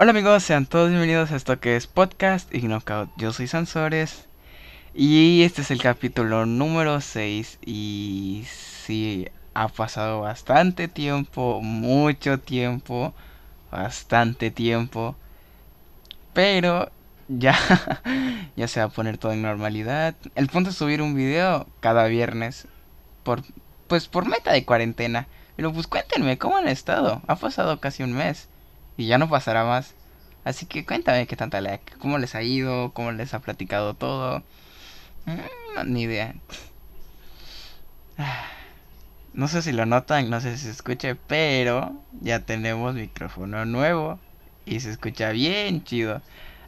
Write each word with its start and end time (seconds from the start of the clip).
Hola 0.00 0.12
amigos, 0.12 0.44
sean 0.44 0.64
todos 0.64 0.90
bienvenidos 0.90 1.32
a 1.32 1.36
esto 1.36 1.58
que 1.58 1.74
es 1.74 1.88
Podcast 1.88 2.54
y 2.54 2.60
Knockout. 2.60 3.10
Yo 3.16 3.32
soy 3.32 3.48
Sansores 3.48 4.28
y 4.94 5.42
este 5.42 5.62
es 5.62 5.72
el 5.72 5.82
capítulo 5.82 6.46
número 6.46 7.00
6 7.00 7.58
y 7.66 8.44
sí, 8.48 9.26
ha 9.54 9.66
pasado 9.66 10.20
bastante 10.20 10.86
tiempo, 10.86 11.60
mucho 11.62 12.38
tiempo, 12.38 13.12
bastante 13.72 14.52
tiempo, 14.52 15.16
pero 16.32 16.92
ya, 17.26 17.58
ya 18.56 18.68
se 18.68 18.78
va 18.78 18.86
a 18.86 18.90
poner 18.90 19.18
todo 19.18 19.32
en 19.32 19.42
normalidad. 19.42 20.14
El 20.36 20.46
punto 20.46 20.70
es 20.70 20.76
subir 20.76 21.02
un 21.02 21.16
video 21.16 21.66
cada 21.80 22.06
viernes 22.06 22.68
por, 23.24 23.42
pues 23.88 24.06
por 24.06 24.28
meta 24.28 24.52
de 24.52 24.64
cuarentena. 24.64 25.26
Pero 25.56 25.72
pues 25.72 25.88
cuéntenme, 25.88 26.38
¿cómo 26.38 26.56
han 26.56 26.68
estado? 26.68 27.20
Ha 27.26 27.34
pasado 27.34 27.80
casi 27.80 28.04
un 28.04 28.12
mes. 28.12 28.48
Y 28.98 29.06
ya 29.06 29.16
no 29.16 29.30
pasará 29.30 29.64
más. 29.64 29.94
Así 30.44 30.66
que 30.66 30.84
cuéntame 30.84 31.26
qué 31.26 31.36
tanta 31.36 31.60
le, 31.62 31.80
cómo 31.98 32.18
les 32.18 32.34
ha 32.34 32.42
ido, 32.42 32.92
cómo 32.92 33.12
les 33.12 33.32
ha 33.32 33.40
platicado 33.40 33.94
todo. 33.94 34.42
Mm, 35.26 35.92
ni 35.92 36.02
idea. 36.02 36.34
No 39.34 39.46
sé 39.46 39.62
si 39.62 39.70
lo 39.70 39.86
notan, 39.86 40.30
no 40.30 40.40
sé 40.40 40.56
si 40.56 40.64
se 40.64 40.70
escuche, 40.70 41.14
pero 41.14 41.92
ya 42.20 42.40
tenemos 42.40 42.94
micrófono 42.94 43.64
nuevo 43.66 44.18
y 44.66 44.80
se 44.80 44.90
escucha 44.90 45.30
bien 45.30 45.84
chido. 45.84 46.22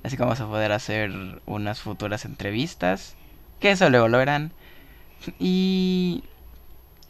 Así 0.05 0.17
que 0.17 0.23
vamos 0.23 0.41
a 0.41 0.47
poder 0.47 0.71
hacer 0.71 1.11
unas 1.47 1.81
futuras 1.81 2.25
entrevistas, 2.25 3.17
que 3.59 3.73
eso 3.73 3.91
luego 3.91 4.07
lo 4.07 4.19
verán. 4.19 4.53
Y, 5.41 6.23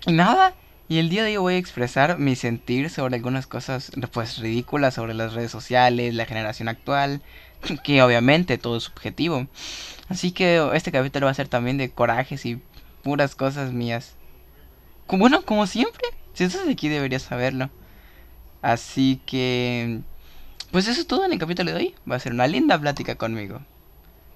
y 0.07 0.13
nada, 0.13 0.55
y 0.91 0.99
el 0.99 1.09
día 1.09 1.23
de 1.23 1.39
hoy 1.39 1.43
voy 1.43 1.55
a 1.55 1.59
expresar 1.59 2.19
mi 2.19 2.35
sentir 2.35 2.91
sobre 2.91 3.15
algunas 3.15 3.47
cosas 3.47 3.93
pues 4.11 4.39
ridículas 4.39 4.95
sobre 4.95 5.15
las 5.15 5.35
redes 5.35 5.53
sociales, 5.53 6.17
la 6.17 6.27
generación 6.27 6.67
actual, 6.67 7.23
que 7.85 8.03
obviamente 8.03 8.59
todo 8.59 8.77
es 8.77 8.83
subjetivo. 8.83 9.47
Así 10.09 10.33
que 10.33 10.69
este 10.75 10.91
capítulo 10.91 11.27
va 11.27 11.31
a 11.31 11.35
ser 11.35 11.47
también 11.47 11.79
de 11.79 11.93
corajes 11.93 12.45
y 12.45 12.61
puras 13.05 13.37
cosas 13.37 13.73
mías. 13.73 14.17
Bueno, 15.07 15.43
como 15.43 15.69
siempre, 15.69 16.03
si 16.35 16.43
estás 16.43 16.67
aquí 16.69 16.89
deberías 16.89 17.23
saberlo. 17.23 17.71
Así 18.61 19.21
que 19.27 20.01
pues 20.73 20.89
eso 20.89 21.01
es 21.03 21.07
todo 21.07 21.25
en 21.25 21.33
el 21.33 21.39
capítulo 21.39 21.71
de 21.71 21.77
hoy. 21.77 21.95
Va 22.11 22.17
a 22.17 22.21
ser 22.21 22.33
una 22.33 22.49
linda 22.49 22.77
plática 22.81 23.15
conmigo. 23.15 23.61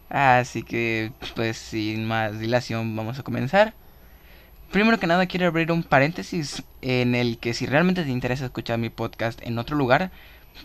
Así 0.08 0.62
que 0.62 1.11
pues 1.34 1.56
sin 1.56 2.05
más 2.05 2.39
dilación 2.39 2.94
vamos 2.94 3.18
a 3.18 3.24
comenzar. 3.24 3.74
Primero 4.75 4.98
que 4.98 5.06
nada 5.06 5.27
quiero 5.27 5.47
abrir 5.47 5.70
un 5.70 5.84
paréntesis 5.84 6.64
en 6.83 7.14
el 7.14 7.39
que 7.39 7.55
si 7.55 7.64
realmente 7.64 8.03
te 8.03 8.11
interesa 8.11 8.47
escuchar 8.47 8.77
mi 8.77 8.91
podcast 8.91 9.41
en 9.47 9.56
otro 9.61 9.77
lugar, 9.77 10.11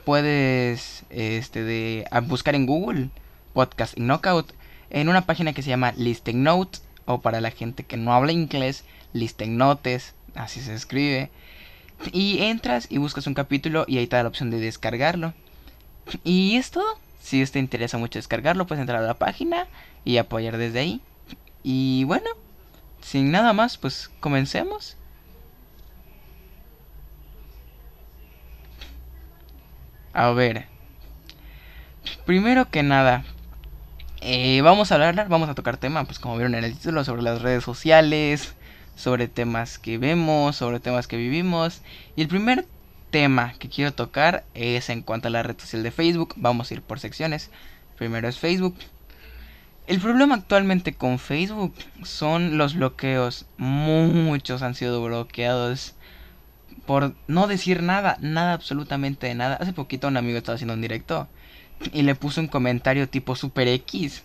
puedes 0.03 1.03
este 1.11 1.63
de 1.63 2.07
buscar 2.23 2.55
en 2.55 2.65
Google 2.65 3.09
Podcast 3.53 3.99
Knockout 3.99 4.51
en 4.89 5.09
una 5.09 5.27
página 5.27 5.53
que 5.53 5.61
se 5.61 5.69
llama 5.69 5.93
Listen 5.95 6.41
Note 6.41 6.79
o 7.05 7.21
para 7.21 7.39
la 7.39 7.51
gente 7.51 7.83
que 7.83 7.97
no 7.97 8.11
habla 8.11 8.31
inglés, 8.31 8.83
Listen 9.13 9.57
Notes, 9.57 10.15
así 10.33 10.59
se 10.59 10.73
escribe. 10.73 11.29
Y 12.11 12.41
entras 12.41 12.87
y 12.89 12.97
buscas 12.97 13.27
un 13.27 13.35
capítulo 13.35 13.85
y 13.87 13.99
ahí 13.99 14.07
te 14.07 14.15
da 14.15 14.23
la 14.23 14.29
opción 14.29 14.49
de 14.49 14.59
descargarlo. 14.59 15.35
Y 16.23 16.55
es 16.55 16.71
todo. 16.71 16.97
Si 17.21 17.45
te 17.45 17.59
interesa 17.59 17.99
mucho 17.99 18.17
descargarlo, 18.17 18.65
puedes 18.65 18.81
entrar 18.81 19.03
a 19.03 19.05
la 19.05 19.19
página 19.19 19.67
y 20.03 20.17
apoyar 20.17 20.57
desde 20.57 20.79
ahí. 20.79 21.01
Y 21.61 22.05
bueno, 22.05 22.25
sin 23.09 23.31
nada 23.31 23.53
más, 23.53 23.79
pues 23.79 24.11
comencemos. 24.19 24.95
A 30.13 30.29
ver. 30.29 30.67
Primero 32.27 32.69
que 32.69 32.83
nada, 32.83 33.23
eh, 34.21 34.61
vamos 34.61 34.91
a 34.91 34.95
hablar, 34.95 35.27
vamos 35.27 35.49
a 35.49 35.55
tocar 35.55 35.77
tema, 35.77 36.03
pues 36.03 36.19
como 36.19 36.35
vieron 36.35 36.53
en 36.53 36.63
el 36.63 36.73
título, 36.77 37.03
sobre 37.03 37.23
las 37.23 37.41
redes 37.41 37.63
sociales, 37.63 38.53
sobre 38.95 39.27
temas 39.27 39.79
que 39.79 39.97
vemos, 39.97 40.57
sobre 40.57 40.79
temas 40.79 41.07
que 41.07 41.17
vivimos. 41.17 41.81
Y 42.15 42.21
el 42.21 42.27
primer 42.27 42.67
tema 43.09 43.53
que 43.57 43.69
quiero 43.69 43.91
tocar 43.91 44.43
es 44.53 44.89
en 44.89 45.01
cuanto 45.01 45.29
a 45.29 45.31
la 45.31 45.41
red 45.41 45.57
social 45.59 45.81
de 45.81 45.89
Facebook. 45.89 46.35
Vamos 46.37 46.69
a 46.69 46.75
ir 46.75 46.83
por 46.83 46.99
secciones. 46.99 47.49
Primero 47.97 48.27
es 48.27 48.37
Facebook. 48.37 48.75
El 49.89 49.99
problema 49.99 50.35
actualmente 50.35 50.93
con 50.93 51.17
Facebook 51.17 51.73
son 52.03 52.59
los 52.59 52.75
bloqueos. 52.75 53.47
Muchos 53.57 54.61
han 54.61 54.75
sido 54.75 55.03
bloqueados 55.03 55.95
por 56.85 57.15
no 57.27 57.47
decir 57.47 57.81
nada, 57.81 58.15
nada 58.21 58.53
absolutamente 58.53 59.25
de 59.25 59.33
nada. 59.33 59.55
Hace 59.55 59.73
poquito 59.73 60.07
un 60.07 60.17
amigo 60.17 60.37
estaba 60.37 60.57
haciendo 60.57 60.75
un 60.75 60.81
directo 60.81 61.27
y 61.91 62.03
le 62.03 62.13
puso 62.13 62.39
un 62.39 62.47
comentario 62.47 63.09
tipo 63.09 63.35
super 63.35 63.67
X. 63.67 64.21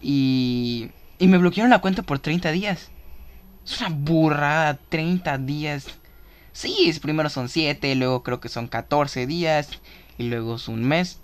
Y, 0.00 0.90
y 1.20 1.28
me 1.28 1.38
bloquearon 1.38 1.70
la 1.70 1.80
cuenta 1.80 2.02
por 2.02 2.18
30 2.18 2.50
días. 2.50 2.90
Es 3.64 3.80
una 3.80 3.90
burrada, 3.90 4.76
30 4.88 5.38
días. 5.38 5.86
Sí, 6.52 6.92
primero 7.00 7.30
son 7.30 7.48
7, 7.48 7.94
luego 7.94 8.24
creo 8.24 8.40
que 8.40 8.48
son 8.48 8.66
14 8.66 9.24
días 9.28 9.68
y 10.18 10.24
luego 10.24 10.56
es 10.56 10.66
un 10.66 10.82
mes. 10.82 11.21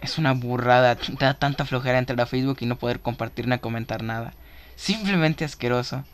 Es 0.00 0.18
una 0.18 0.32
burrada. 0.32 0.96
Da 1.18 1.34
tanta 1.34 1.64
flojera 1.64 1.98
entrar 1.98 2.20
a 2.20 2.26
Facebook 2.26 2.58
y 2.60 2.66
no 2.66 2.76
poder 2.76 3.00
compartir 3.00 3.48
ni 3.48 3.58
comentar 3.58 4.02
nada. 4.02 4.34
Simplemente 4.76 5.44
asqueroso. 5.44 6.04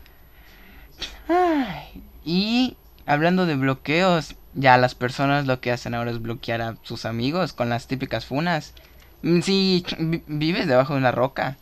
y 2.24 2.76
hablando 3.06 3.46
de 3.46 3.56
bloqueos, 3.56 4.36
ya 4.54 4.76
las 4.76 4.94
personas 4.94 5.46
lo 5.46 5.60
que 5.60 5.72
hacen 5.72 5.94
ahora 5.94 6.10
es 6.10 6.20
bloquear 6.20 6.62
a 6.62 6.76
sus 6.82 7.04
amigos 7.04 7.52
con 7.52 7.68
las 7.68 7.86
típicas 7.86 8.24
funas. 8.24 8.74
Mm, 9.22 9.40
si 9.40 9.84
vives 10.26 10.66
debajo 10.66 10.94
de 10.94 11.00
una 11.00 11.12
roca. 11.12 11.56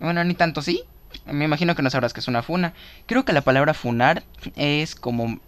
Bueno, 0.00 0.22
ni 0.24 0.34
tanto 0.34 0.62
sí. 0.62 0.82
Me 1.26 1.44
imagino 1.44 1.74
que 1.74 1.82
no 1.82 1.90
sabrás 1.90 2.12
que 2.12 2.20
es 2.20 2.28
una 2.28 2.42
funa. 2.42 2.72
Creo 3.06 3.24
que 3.24 3.32
la 3.32 3.42
palabra 3.42 3.74
funar 3.74 4.22
es 4.56 4.94
como... 4.94 5.38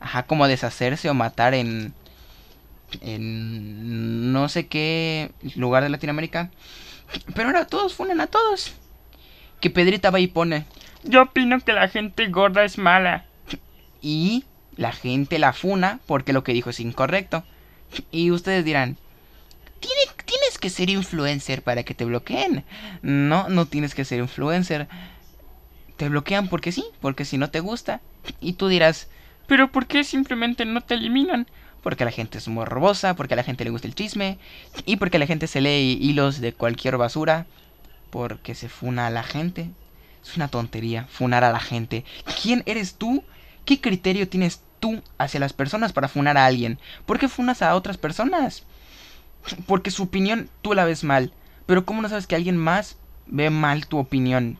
Ajá, 0.00 0.24
como 0.24 0.46
deshacerse 0.48 1.08
o 1.08 1.14
matar 1.14 1.54
en 1.54 1.94
en 3.00 4.32
no 4.32 4.48
sé 4.48 4.66
qué 4.66 5.32
lugar 5.56 5.82
de 5.82 5.88
Latinoamérica. 5.88 6.50
Pero 7.34 7.48
ahora 7.48 7.66
todos 7.66 7.94
funan 7.94 8.20
a 8.20 8.26
todos. 8.26 8.74
Que 9.60 9.70
Pedrita 9.70 10.10
va 10.10 10.20
y 10.20 10.26
pone. 10.26 10.66
Yo 11.02 11.22
opino 11.22 11.60
que 11.60 11.72
la 11.72 11.88
gente 11.88 12.26
gorda 12.28 12.64
es 12.64 12.78
mala. 12.78 13.26
Y 14.00 14.44
la 14.76 14.92
gente 14.92 15.38
la 15.38 15.52
funa 15.52 16.00
porque 16.06 16.32
lo 16.32 16.44
que 16.44 16.52
dijo 16.52 16.70
es 16.70 16.80
incorrecto. 16.80 17.44
Y 18.10 18.30
ustedes 18.30 18.64
dirán, 18.64 18.96
tienes 19.80 20.58
que 20.58 20.70
ser 20.70 20.90
influencer 20.90 21.62
para 21.62 21.82
que 21.82 21.94
te 21.94 22.04
bloqueen. 22.04 22.64
No, 23.02 23.48
no 23.48 23.66
tienes 23.66 23.94
que 23.94 24.04
ser 24.04 24.18
influencer. 24.18 24.88
Te 25.96 26.08
bloquean 26.08 26.48
porque 26.48 26.72
sí, 26.72 26.84
porque 27.00 27.24
si 27.24 27.38
no 27.38 27.50
te 27.50 27.60
gusta. 27.60 28.00
Y 28.40 28.54
tú 28.54 28.68
dirás, 28.68 29.08
pero 29.46 29.70
¿por 29.70 29.86
qué 29.86 30.04
simplemente 30.04 30.64
no 30.64 30.80
te 30.80 30.94
eliminan? 30.94 31.46
Porque 31.84 32.06
la 32.06 32.10
gente 32.10 32.38
es 32.38 32.48
morbosa, 32.48 33.14
porque 33.14 33.34
a 33.34 33.36
la 33.36 33.44
gente 33.44 33.62
le 33.62 33.70
gusta 33.70 33.86
el 33.86 33.94
chisme 33.94 34.38
y 34.86 34.96
porque 34.96 35.18
la 35.18 35.26
gente 35.26 35.46
se 35.46 35.60
lee 35.60 35.98
hilos 36.00 36.40
de 36.40 36.54
cualquier 36.54 36.96
basura, 36.96 37.46
porque 38.10 38.54
se 38.54 38.70
funa 38.70 39.06
a 39.06 39.10
la 39.10 39.22
gente. 39.22 39.70
Es 40.24 40.34
una 40.36 40.48
tontería 40.48 41.06
funar 41.10 41.44
a 41.44 41.52
la 41.52 41.60
gente. 41.60 42.04
¿Quién 42.42 42.62
eres 42.64 42.94
tú? 42.94 43.22
¿Qué 43.66 43.82
criterio 43.82 44.26
tienes 44.26 44.62
tú 44.80 45.02
hacia 45.18 45.38
las 45.40 45.52
personas 45.52 45.92
para 45.92 46.08
funar 46.08 46.38
a 46.38 46.46
alguien? 46.46 46.78
¿Por 47.04 47.18
qué 47.18 47.28
funas 47.28 47.60
a 47.60 47.74
otras 47.76 47.98
personas? 47.98 48.62
Porque 49.66 49.90
su 49.90 50.04
opinión 50.04 50.48
tú 50.62 50.72
la 50.72 50.86
ves 50.86 51.04
mal. 51.04 51.34
Pero 51.66 51.84
¿cómo 51.84 52.00
no 52.00 52.08
sabes 52.08 52.26
que 52.26 52.34
alguien 52.34 52.56
más 52.56 52.96
ve 53.26 53.50
mal 53.50 53.86
tu 53.86 53.98
opinión? 53.98 54.58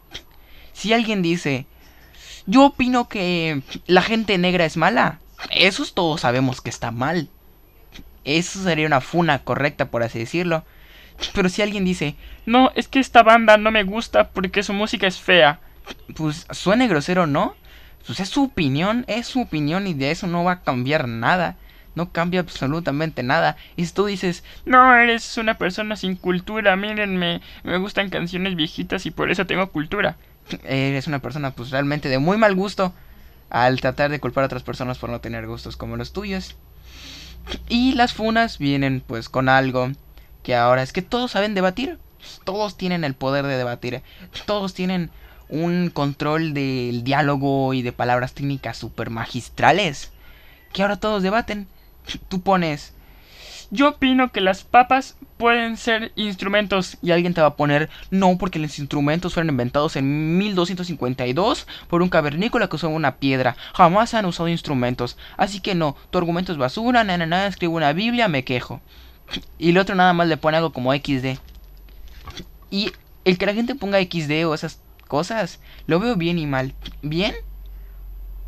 Si 0.74 0.92
alguien 0.92 1.22
dice, 1.22 1.66
yo 2.44 2.66
opino 2.66 3.08
que 3.08 3.62
la 3.86 4.02
gente 4.02 4.36
negra 4.36 4.66
es 4.66 4.76
mala, 4.76 5.20
eso 5.50 5.84
todos 5.92 6.22
sabemos 6.22 6.60
que 6.60 6.70
está 6.70 6.90
mal. 6.90 7.28
Eso 8.24 8.62
sería 8.62 8.86
una 8.86 9.00
funa 9.00 9.40
correcta, 9.40 9.90
por 9.90 10.02
así 10.02 10.18
decirlo. 10.18 10.64
Pero 11.32 11.48
si 11.48 11.62
alguien 11.62 11.84
dice, 11.84 12.16
no, 12.46 12.70
es 12.74 12.88
que 12.88 12.98
esta 12.98 13.22
banda 13.22 13.56
no 13.56 13.70
me 13.70 13.84
gusta 13.84 14.30
porque 14.30 14.62
su 14.62 14.72
música 14.72 15.06
es 15.06 15.20
fea. 15.20 15.60
Pues 16.16 16.46
suene 16.50 16.88
grosero, 16.88 17.26
¿no? 17.26 17.54
Pues 18.06 18.20
es 18.20 18.28
su 18.28 18.44
opinión, 18.44 19.04
es 19.08 19.26
su 19.26 19.42
opinión 19.42 19.86
y 19.86 19.94
de 19.94 20.10
eso 20.10 20.26
no 20.26 20.44
va 20.44 20.52
a 20.52 20.62
cambiar 20.62 21.08
nada. 21.08 21.56
No 21.94 22.10
cambia 22.10 22.40
absolutamente 22.40 23.22
nada. 23.22 23.56
Y 23.76 23.86
si 23.86 23.94
tú 23.94 24.06
dices, 24.06 24.42
no, 24.64 24.94
eres 24.96 25.38
una 25.38 25.58
persona 25.58 25.94
sin 25.94 26.16
cultura, 26.16 26.74
mírenme, 26.74 27.40
me 27.62 27.78
gustan 27.78 28.10
canciones 28.10 28.56
viejitas 28.56 29.06
y 29.06 29.12
por 29.12 29.30
eso 29.30 29.46
tengo 29.46 29.70
cultura. 29.70 30.16
Eres 30.64 31.06
una 31.06 31.20
persona 31.20 31.52
pues 31.52 31.70
realmente 31.70 32.08
de 32.08 32.18
muy 32.18 32.36
mal 32.36 32.54
gusto 32.54 32.92
al 33.50 33.80
tratar 33.80 34.10
de 34.10 34.20
culpar 34.20 34.44
a 34.44 34.46
otras 34.46 34.62
personas 34.62 34.98
por 34.98 35.10
no 35.10 35.20
tener 35.20 35.46
gustos 35.46 35.76
como 35.76 35.96
los 35.96 36.12
tuyos. 36.12 36.56
Y 37.68 37.92
las 37.92 38.12
funas 38.12 38.58
vienen 38.58 39.02
pues 39.06 39.28
con 39.28 39.48
algo 39.48 39.90
que 40.42 40.54
ahora 40.54 40.82
es 40.82 40.92
que 40.92 41.02
todos 41.02 41.32
saben 41.32 41.54
debatir, 41.54 41.98
todos 42.44 42.76
tienen 42.76 43.04
el 43.04 43.14
poder 43.14 43.46
de 43.46 43.56
debatir, 43.56 44.02
todos 44.46 44.74
tienen 44.74 45.10
un 45.48 45.90
control 45.90 46.54
del 46.54 47.04
diálogo 47.04 47.74
y 47.74 47.82
de 47.82 47.92
palabras 47.92 48.32
técnicas 48.32 48.76
super 48.76 49.10
magistrales, 49.10 50.10
que 50.72 50.82
ahora 50.82 50.96
todos 50.96 51.22
debaten. 51.22 51.66
Tú 52.28 52.40
pones, 52.40 52.92
Yo 53.74 53.88
opino 53.88 54.30
que 54.30 54.40
las 54.40 54.62
papas 54.62 55.16
pueden 55.36 55.76
ser 55.76 56.12
instrumentos. 56.14 56.96
Y 57.02 57.10
alguien 57.10 57.34
te 57.34 57.40
va 57.40 57.48
a 57.48 57.56
poner, 57.56 57.90
no, 58.08 58.38
porque 58.38 58.60
los 58.60 58.78
instrumentos 58.78 59.34
fueron 59.34 59.50
inventados 59.50 59.96
en 59.96 60.38
1252 60.38 61.66
por 61.88 62.00
un 62.00 62.08
cavernícola 62.08 62.68
que 62.68 62.76
usó 62.76 62.88
una 62.88 63.16
piedra. 63.16 63.56
Jamás 63.74 64.14
han 64.14 64.26
usado 64.26 64.48
instrumentos. 64.48 65.18
Así 65.36 65.58
que 65.58 65.74
no, 65.74 65.96
tu 66.10 66.18
argumento 66.18 66.52
es 66.52 66.58
basura, 66.58 67.02
nada, 67.02 67.26
nada, 67.26 67.48
escribo 67.48 67.74
una 67.74 67.92
Biblia, 67.92 68.28
me 68.28 68.44
quejo. 68.44 68.80
Y 69.58 69.70
el 69.70 69.78
otro 69.78 69.96
nada 69.96 70.12
más 70.12 70.28
le 70.28 70.36
pone 70.36 70.58
algo 70.58 70.72
como 70.72 70.94
XD. 70.94 71.40
Y 72.70 72.92
el 73.24 73.38
que 73.38 73.46
la 73.46 73.54
gente 73.54 73.74
ponga 73.74 74.00
XD 74.00 74.46
o 74.46 74.54
esas 74.54 74.80
cosas, 75.08 75.58
lo 75.88 75.98
veo 75.98 76.14
bien 76.14 76.38
y 76.38 76.46
mal. 76.46 76.74
Bien, 77.02 77.34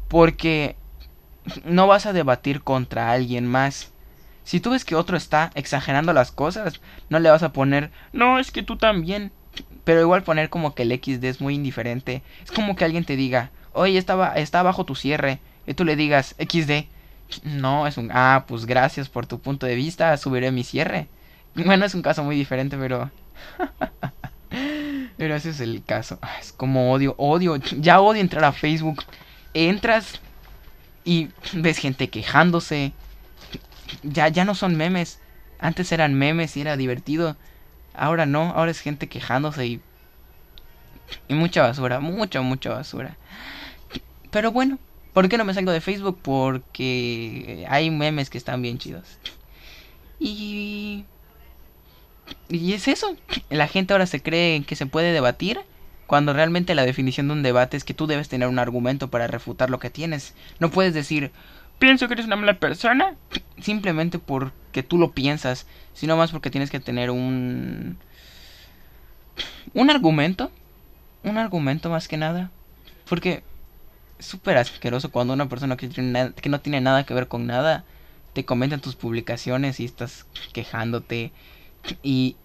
porque 0.06 0.76
no 1.64 1.88
vas 1.88 2.06
a 2.06 2.12
debatir 2.12 2.62
contra 2.62 3.10
alguien 3.10 3.48
más. 3.48 3.90
Si 4.46 4.60
tú 4.60 4.70
ves 4.70 4.84
que 4.84 4.94
otro 4.94 5.16
está 5.16 5.50
exagerando 5.56 6.12
las 6.12 6.30
cosas, 6.30 6.80
no 7.08 7.18
le 7.18 7.30
vas 7.30 7.42
a 7.42 7.52
poner, 7.52 7.90
no, 8.12 8.38
es 8.38 8.52
que 8.52 8.62
tú 8.62 8.76
también. 8.76 9.32
Pero 9.82 10.00
igual 10.00 10.22
poner 10.22 10.50
como 10.50 10.72
que 10.72 10.84
el 10.84 10.92
XD 10.92 11.24
es 11.24 11.40
muy 11.40 11.56
indiferente. 11.56 12.22
Es 12.44 12.52
como 12.52 12.76
que 12.76 12.84
alguien 12.84 13.04
te 13.04 13.16
diga, 13.16 13.50
oye, 13.72 13.98
estaba, 13.98 14.34
está 14.36 14.62
bajo 14.62 14.84
tu 14.84 14.94
cierre. 14.94 15.40
Y 15.66 15.74
tú 15.74 15.84
le 15.84 15.96
digas, 15.96 16.36
XD. 16.38 16.86
No, 17.42 17.88
es 17.88 17.96
un, 17.96 18.10
ah, 18.12 18.44
pues 18.46 18.66
gracias 18.66 19.08
por 19.08 19.26
tu 19.26 19.40
punto 19.40 19.66
de 19.66 19.74
vista, 19.74 20.16
subiré 20.16 20.52
mi 20.52 20.62
cierre. 20.62 21.08
Bueno, 21.56 21.84
es 21.84 21.96
un 21.96 22.02
caso 22.02 22.22
muy 22.22 22.36
diferente, 22.36 22.76
pero... 22.76 23.10
pero 25.16 25.34
ese 25.34 25.50
es 25.50 25.58
el 25.58 25.82
caso. 25.82 26.20
Ah, 26.22 26.36
es 26.40 26.52
como 26.52 26.92
odio, 26.92 27.16
odio, 27.18 27.56
ya 27.56 28.00
odio 28.00 28.20
entrar 28.20 28.44
a 28.44 28.52
Facebook. 28.52 29.02
Entras 29.54 30.20
y 31.04 31.30
ves 31.52 31.78
gente 31.78 32.10
quejándose. 32.10 32.92
Ya, 34.02 34.28
ya 34.28 34.44
no 34.44 34.54
son 34.54 34.76
memes. 34.76 35.20
Antes 35.58 35.92
eran 35.92 36.14
memes 36.14 36.56
y 36.56 36.60
era 36.60 36.76
divertido. 36.76 37.36
Ahora 37.94 38.26
no, 38.26 38.50
ahora 38.50 38.70
es 38.70 38.80
gente 38.80 39.08
quejándose 39.08 39.66
y... 39.66 39.80
Y 41.28 41.34
mucha 41.34 41.62
basura, 41.62 42.00
mucha, 42.00 42.40
mucha 42.40 42.70
basura. 42.70 43.16
Pero 44.30 44.50
bueno, 44.50 44.78
¿por 45.12 45.28
qué 45.28 45.38
no 45.38 45.44
me 45.44 45.54
salgo 45.54 45.70
de 45.70 45.80
Facebook? 45.80 46.18
Porque 46.20 47.64
hay 47.68 47.90
memes 47.90 48.28
que 48.28 48.38
están 48.38 48.60
bien 48.62 48.78
chidos. 48.78 49.18
Y... 50.18 51.04
Y 52.48 52.72
es 52.72 52.88
eso. 52.88 53.16
La 53.50 53.68
gente 53.68 53.92
ahora 53.92 54.06
se 54.06 54.20
cree 54.20 54.64
que 54.64 54.76
se 54.76 54.86
puede 54.86 55.12
debatir 55.12 55.60
cuando 56.06 56.32
realmente 56.32 56.74
la 56.74 56.84
definición 56.84 57.28
de 57.28 57.34
un 57.34 57.42
debate 57.42 57.76
es 57.76 57.84
que 57.84 57.94
tú 57.94 58.06
debes 58.06 58.28
tener 58.28 58.48
un 58.48 58.58
argumento 58.58 59.10
para 59.10 59.26
refutar 59.26 59.70
lo 59.70 59.78
que 59.78 59.90
tienes. 59.90 60.34
No 60.60 60.70
puedes 60.70 60.94
decir, 60.94 61.32
pienso 61.78 62.06
que 62.06 62.14
eres 62.14 62.26
una 62.26 62.36
mala 62.36 62.58
persona. 62.58 63.14
Simplemente 63.60 64.18
porque 64.18 64.82
tú 64.82 64.98
lo 64.98 65.12
piensas, 65.12 65.66
sino 65.94 66.16
más 66.16 66.30
porque 66.30 66.50
tienes 66.50 66.70
que 66.70 66.80
tener 66.80 67.10
un... 67.10 67.98
Un 69.74 69.90
argumento. 69.90 70.50
Un 71.24 71.38
argumento 71.38 71.90
más 71.90 72.08
que 72.08 72.16
nada. 72.16 72.50
Porque 73.08 73.42
es 74.18 74.26
súper 74.26 74.56
asqueroso 74.56 75.10
cuando 75.10 75.34
una 75.34 75.48
persona 75.48 75.76
que, 75.76 75.88
que 75.88 76.48
no 76.48 76.60
tiene 76.60 76.80
nada 76.80 77.04
que 77.04 77.14
ver 77.14 77.28
con 77.28 77.46
nada 77.46 77.84
te 78.32 78.44
comenta 78.44 78.74
en 78.74 78.82
tus 78.82 78.96
publicaciones 78.96 79.80
y 79.80 79.86
estás 79.86 80.26
quejándote. 80.52 81.32
Y 82.02 82.36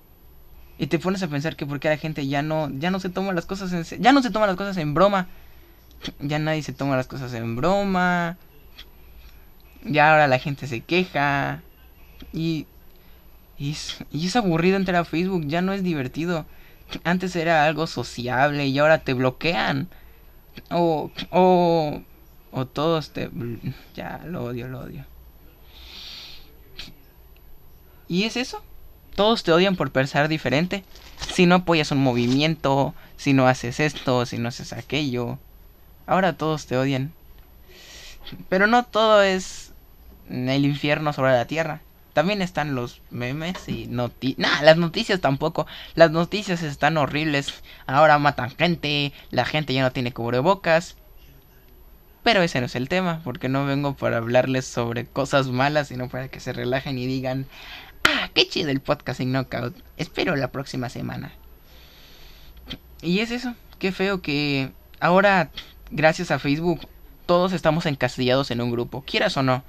y 0.77 0.87
te 0.87 0.97
pones 0.97 1.21
a 1.21 1.27
pensar 1.27 1.55
que 1.55 1.67
porque 1.67 1.89
la 1.89 1.97
gente 1.97 2.25
ya 2.25 2.41
no 2.41 2.67
ya 2.71 2.89
no 2.89 2.99
se 2.99 3.09
toma 3.09 3.33
las 3.33 3.45
cosas 3.45 3.71
en 3.71 4.01
ya 4.01 4.13
no 4.13 4.23
se 4.23 4.31
toma 4.31 4.47
las 4.47 4.55
cosas 4.55 4.77
en 4.77 4.95
broma. 4.95 5.27
Ya 6.19 6.39
nadie 6.39 6.63
se 6.63 6.73
toma 6.73 6.95
las 6.95 7.05
cosas 7.07 7.33
en 7.33 7.55
broma. 7.55 8.37
Ya 9.83 10.11
ahora 10.11 10.27
la 10.27 10.39
gente 10.39 10.67
se 10.67 10.81
queja. 10.81 11.61
Y 12.33 12.67
y 13.57 13.71
es, 13.71 14.35
aburrido 14.35 14.77
entrar 14.77 15.01
a 15.01 15.05
Facebook, 15.05 15.45
ya 15.45 15.61
no 15.61 15.73
es 15.73 15.83
divertido. 15.83 16.45
Antes 17.03 17.35
era 17.35 17.65
algo 17.65 17.87
sociable 17.87 18.65
y 18.65 18.79
ahora 18.79 19.03
te 19.03 19.13
bloquean. 19.13 19.87
O 20.69 21.11
o 21.29 22.01
o 22.51 22.65
todos 22.65 23.11
te 23.11 23.29
ya 23.95 24.21
lo 24.25 24.43
odio, 24.45 24.67
lo 24.67 24.81
odio. 24.81 25.05
¿Y 28.07 28.23
es 28.23 28.35
eso? 28.35 28.63
todos 29.15 29.43
te 29.43 29.51
odian 29.51 29.75
por 29.75 29.91
pensar 29.91 30.27
diferente. 30.27 30.83
Si 31.33 31.45
no 31.45 31.55
apoyas 31.55 31.91
un 31.91 31.99
movimiento, 31.99 32.95
si 33.17 33.33
no 33.33 33.47
haces 33.47 33.79
esto, 33.79 34.25
si 34.25 34.37
no 34.37 34.47
haces 34.47 34.73
aquello. 34.73 35.37
Ahora 36.07 36.33
todos 36.33 36.65
te 36.65 36.77
odian. 36.77 37.13
Pero 38.49 38.67
no 38.67 38.83
todo 38.83 39.21
es 39.21 39.70
el 40.31 40.65
infierno 40.65 41.13
sobre 41.13 41.31
la 41.31 41.45
tierra. 41.45 41.81
También 42.13 42.41
están 42.41 42.75
los 42.75 43.01
memes 43.09 43.69
y 43.69 43.87
noticias. 43.87 44.39
Nah, 44.39 44.61
las 44.63 44.77
noticias 44.77 45.21
tampoco. 45.21 45.65
Las 45.95 46.11
noticias 46.11 46.61
están 46.61 46.97
horribles. 46.97 47.63
Ahora 47.85 48.19
matan 48.19 48.51
gente. 48.51 49.13
La 49.29 49.45
gente 49.45 49.73
ya 49.73 49.81
no 49.81 49.91
tiene 49.91 50.11
cubrebocas. 50.11 50.97
Pero 52.23 52.41
ese 52.41 52.59
no 52.59 52.65
es 52.65 52.75
el 52.75 52.89
tema. 52.89 53.21
Porque 53.23 53.47
no 53.47 53.65
vengo 53.65 53.95
para 53.95 54.17
hablarles 54.17 54.65
sobre 54.65 55.05
cosas 55.05 55.47
malas. 55.47 55.87
Sino 55.87 56.09
para 56.09 56.27
que 56.27 56.41
se 56.41 56.51
relajen 56.51 56.97
y 56.97 57.05
digan 57.05 57.45
ah, 58.03 58.29
qué 58.33 58.47
chido 58.47 58.69
el 58.69 58.81
podcast 58.81 59.21
en 59.21 59.31
Knockout. 59.31 59.75
Espero 59.97 60.35
la 60.35 60.51
próxima 60.51 60.89
semana. 60.89 61.31
Y 63.01 63.19
es 63.19 63.31
eso, 63.31 63.55
qué 63.79 63.91
feo 63.91 64.21
que 64.21 64.71
ahora, 64.99 65.49
gracias 65.89 66.29
a 66.29 66.39
Facebook, 66.39 66.87
todos 67.25 67.51
estamos 67.51 67.85
encasillados 67.87 68.51
en 68.51 68.61
un 68.61 68.71
grupo, 68.71 69.01
quieras 69.01 69.35
o 69.37 69.43
no. 69.43 69.63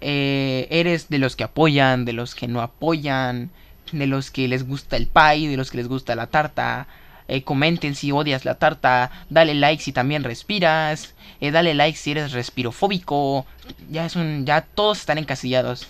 Eh, 0.00 0.66
eres 0.70 1.08
de 1.08 1.18
los 1.18 1.36
que 1.36 1.44
apoyan, 1.44 2.04
de 2.04 2.12
los 2.12 2.34
que 2.34 2.48
no 2.48 2.62
apoyan, 2.62 3.50
de 3.92 4.06
los 4.06 4.30
que 4.30 4.48
les 4.48 4.66
gusta 4.66 4.96
el 4.96 5.06
pie, 5.06 5.48
de 5.48 5.56
los 5.56 5.70
que 5.70 5.78
les 5.78 5.88
gusta 5.88 6.14
la 6.14 6.26
tarta. 6.26 6.86
Eh, 7.28 7.42
comenten 7.42 7.94
si 7.94 8.10
odias 8.10 8.44
la 8.44 8.56
tarta, 8.56 9.12
dale 9.28 9.54
like 9.54 9.82
si 9.82 9.92
también 9.92 10.24
respiras, 10.24 11.14
eh, 11.40 11.52
dale 11.52 11.74
like 11.74 11.96
si 11.96 12.12
eres 12.12 12.32
respirofóbico. 12.32 13.46
Ya 13.90 14.06
es 14.06 14.16
un, 14.16 14.46
ya 14.46 14.62
todos 14.62 14.98
están 14.98 15.18
encasillados 15.18 15.88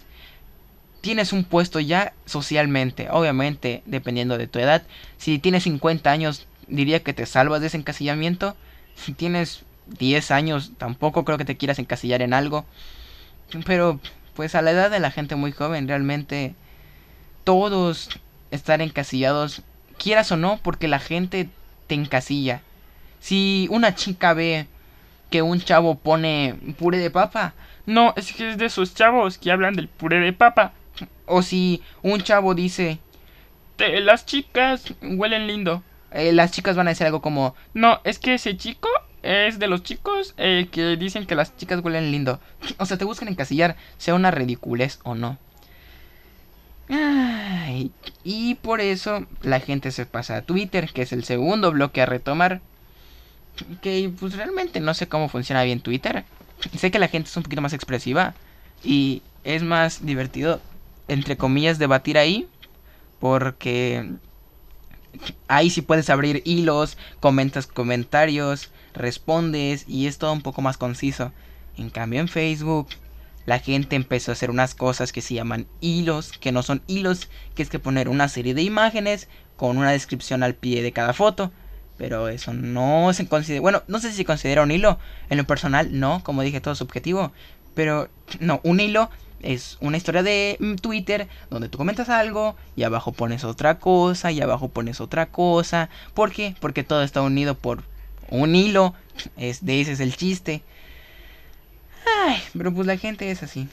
tienes 1.01 1.33
un 1.33 1.45
puesto 1.45 1.81
ya 1.81 2.13
socialmente, 2.27 3.09
obviamente 3.11 3.83
dependiendo 3.87 4.39
de 4.39 4.47
tu 4.47 4.59
edad. 4.59 4.83
Si 5.19 5.39
tienes 5.39 5.65
50 5.65 6.11
años, 6.11 6.47
diría 6.69 7.03
que 7.03 7.13
te 7.13 7.27
salvas 7.27 7.61
de 7.61 7.69
ese 7.69 7.77
encasillamiento. 7.77 8.57
Si 8.95 9.13
tienes 9.13 9.63
10 9.99 10.31
años, 10.31 10.73
tampoco 10.79 11.25
creo 11.25 11.39
que 11.39 11.45
te 11.45 11.57
quieras 11.57 11.79
encasillar 11.79 12.23
en 12.23 12.35
algo. 12.35 12.65
Pero 13.67 14.01
pues 14.35 14.55
a 14.55 14.63
la 14.63 14.71
edad 14.71 14.91
de 14.91 15.01
la 15.01 15.11
gente 15.11 15.37
muy 15.37 15.53
joven, 15.53 15.89
realmente 15.89 16.55
todos 17.45 18.09
estar 18.51 18.81
encasillados, 18.81 19.63
quieras 19.99 20.33
o 20.33 20.37
no, 20.37 20.59
porque 20.63 20.89
la 20.89 20.99
gente 20.99 21.49
te 21.87 21.95
encasilla. 21.95 22.63
Si 23.21 23.69
una 23.71 23.95
chica 23.95 24.33
ve 24.33 24.67
que 25.31 25.43
un 25.43 25.61
chavo 25.61 25.97
pone 25.97 26.57
puré 26.79 26.99
de 26.99 27.11
papa, 27.11 27.55
no, 27.87 28.15
es 28.17 28.33
que 28.33 28.51
es 28.51 28.59
de 28.59 28.67
esos 28.67 28.95
chavos 28.95 29.39
que 29.39 29.51
hablan 29.51 29.75
del 29.75 29.89
puré 29.89 30.21
de 30.21 30.33
papa. 30.33 30.73
O 31.27 31.43
si 31.43 31.83
un 32.03 32.21
chavo 32.21 32.55
dice, 32.55 32.99
las 33.79 34.27
chicas 34.27 34.95
huelen 35.03 35.47
lindo. 35.47 35.83
Eh, 36.13 36.33
las 36.33 36.51
chicas 36.51 36.77
van 36.77 36.89
a 36.89 36.91
decir 36.91 37.07
algo 37.07 37.23
como, 37.23 37.55
no, 37.73 38.01
es 38.05 38.19
que 38.19 38.35
ese 38.35 38.57
chico 38.57 38.89
es 39.23 39.59
de 39.59 39.67
los 39.67 39.83
chicos 39.83 40.35
eh, 40.37 40.69
que 40.71 40.97
dicen 40.97 41.27
que 41.27 41.35
las 41.35 41.57
chicas 41.57 41.81
huelen 41.83 42.11
lindo. 42.11 42.41
O 42.79 42.87
sea, 42.87 42.97
te 42.97 43.05
buscan 43.05 43.29
encasillar, 43.29 43.77
sea 43.99 44.15
una 44.15 44.31
ridiculez 44.31 45.01
o 45.03 45.15
no. 45.15 45.39
y 48.25 48.55
por 48.57 48.81
eso 48.81 49.27
la 49.43 49.61
gente 49.61 49.93
se 49.93 50.07
pasa 50.07 50.37
a 50.37 50.43
Twitter, 50.43 50.91
que 50.93 51.03
es 51.03 51.13
el 51.13 51.25
segundo 51.25 51.71
bloque 51.73 52.03
a 52.03 52.07
retomar. 52.07 52.61
Que 53.83 54.11
pues 54.19 54.35
realmente 54.37 54.81
no 54.81 54.95
sé 54.95 55.09
cómo 55.09 55.29
funciona 55.29 55.63
bien 55.63 55.81
Twitter. 55.81 56.25
Sé 56.77 56.91
que 56.91 56.99
la 56.99 57.09
gente 57.09 57.29
es 57.29 57.37
un 57.37 57.43
poquito 57.43 57.63
más 57.63 57.73
expresiva 57.73 58.35
y 58.83 59.23
es 59.45 59.63
más 59.63 60.05
divertido 60.05 60.61
entre 61.11 61.37
comillas, 61.37 61.79
debatir 61.79 62.17
ahí. 62.19 62.49
Porque 63.19 64.09
ahí 65.49 65.71
sí 65.71 65.83
puedes 65.83 66.09
abrir 66.09 66.43
hilos, 66.45 66.97
comentas 67.21 67.67
comentarios, 67.67 68.71
respondes 68.95 69.85
y 69.89 70.07
es 70.07 70.19
todo 70.19 70.33
un 70.33 70.43
poco 70.43 70.63
más 70.63 70.77
conciso. 70.77 71.33
En 71.77 71.91
cambio 71.91 72.21
en 72.21 72.29
Facebook 72.29 72.89
la 73.47 73.59
gente 73.59 73.97
empezó 73.97 74.31
a 74.31 74.35
hacer 74.35 74.51
unas 74.51 74.75
cosas 74.75 75.13
que 75.13 75.23
se 75.23 75.35
llaman 75.35 75.67
hilos, 75.81 76.33
que 76.39 76.53
no 76.53 76.63
son 76.63 76.83
hilos, 76.87 77.29
que 77.55 77.63
es 77.63 77.71
que 77.71 77.79
poner 77.79 78.09
una 78.09 78.29
serie 78.29 78.55
de 78.55 78.63
imágenes 78.63 79.29
con 79.57 79.77
una 79.77 79.91
descripción 79.91 80.43
al 80.43 80.55
pie 80.55 80.83
de 80.83 80.93
cada 80.93 81.15
foto. 81.15 81.51
Pero 81.97 82.29
eso 82.29 82.55
no 82.55 83.13
se 83.13 83.27
considera, 83.27 83.61
bueno, 83.61 83.83
no 83.89 83.99
sé 83.99 84.11
si 84.11 84.19
se 84.19 84.25
considera 84.25 84.63
un 84.63 84.71
hilo. 84.71 84.99
En 85.31 85.39
lo 85.39 85.45
personal, 85.45 85.99
no, 85.99 86.23
como 86.23 86.43
dije, 86.43 86.61
todo 86.61 86.75
subjetivo. 86.75 87.33
Pero 87.75 88.09
no, 88.41 88.61
un 88.63 88.81
hilo 88.81 89.11
es 89.43 89.79
una 89.81 89.97
historia 89.97 90.23
de 90.23 90.57
mm, 90.61 90.77
Twitter 90.77 91.29
donde 91.51 91.69
tú 91.69 91.79
comentas 91.79 92.09
algo 92.09 92.57
y 92.77 92.85
abajo 92.85 93.13
pones 93.13 93.45
otra 93.45 93.79
cosa 93.79 94.33
y 94.33 94.41
abajo 94.41 94.69
pones 94.69 95.01
otra 95.01 95.27
cosa. 95.27 95.89
¿Por 96.15 96.33
qué? 96.33 96.55
Porque 96.61 96.85
todo 96.85 97.03
está 97.03 97.23
unido 97.23 97.55
por 97.55 97.83
un 98.31 98.55
hilo. 98.55 98.95
Es, 99.37 99.65
de 99.65 99.81
ese 99.81 99.93
es 99.93 100.01
el 100.01 100.17
chiste. 100.17 100.63
Ay, 102.27 102.43
pero 102.57 102.73
pues 102.75 102.87
la 102.87 102.97
gente 102.97 103.31
es 103.31 103.43
así. 103.43 103.69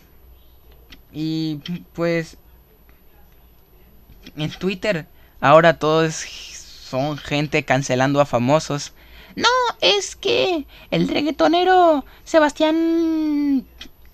Y 1.14 1.62
pues 1.94 2.38
en 4.36 4.52
Twitter. 4.52 5.08
Ahora 5.40 5.78
todos 5.78 6.16
son 6.16 7.18
gente 7.18 7.64
cancelando 7.64 8.20
a 8.20 8.26
famosos. 8.26 8.94
No, 9.36 9.50
es 9.82 10.16
que 10.16 10.66
el 10.90 11.08
reggaetonero 11.08 12.04
Sebastián 12.24 13.66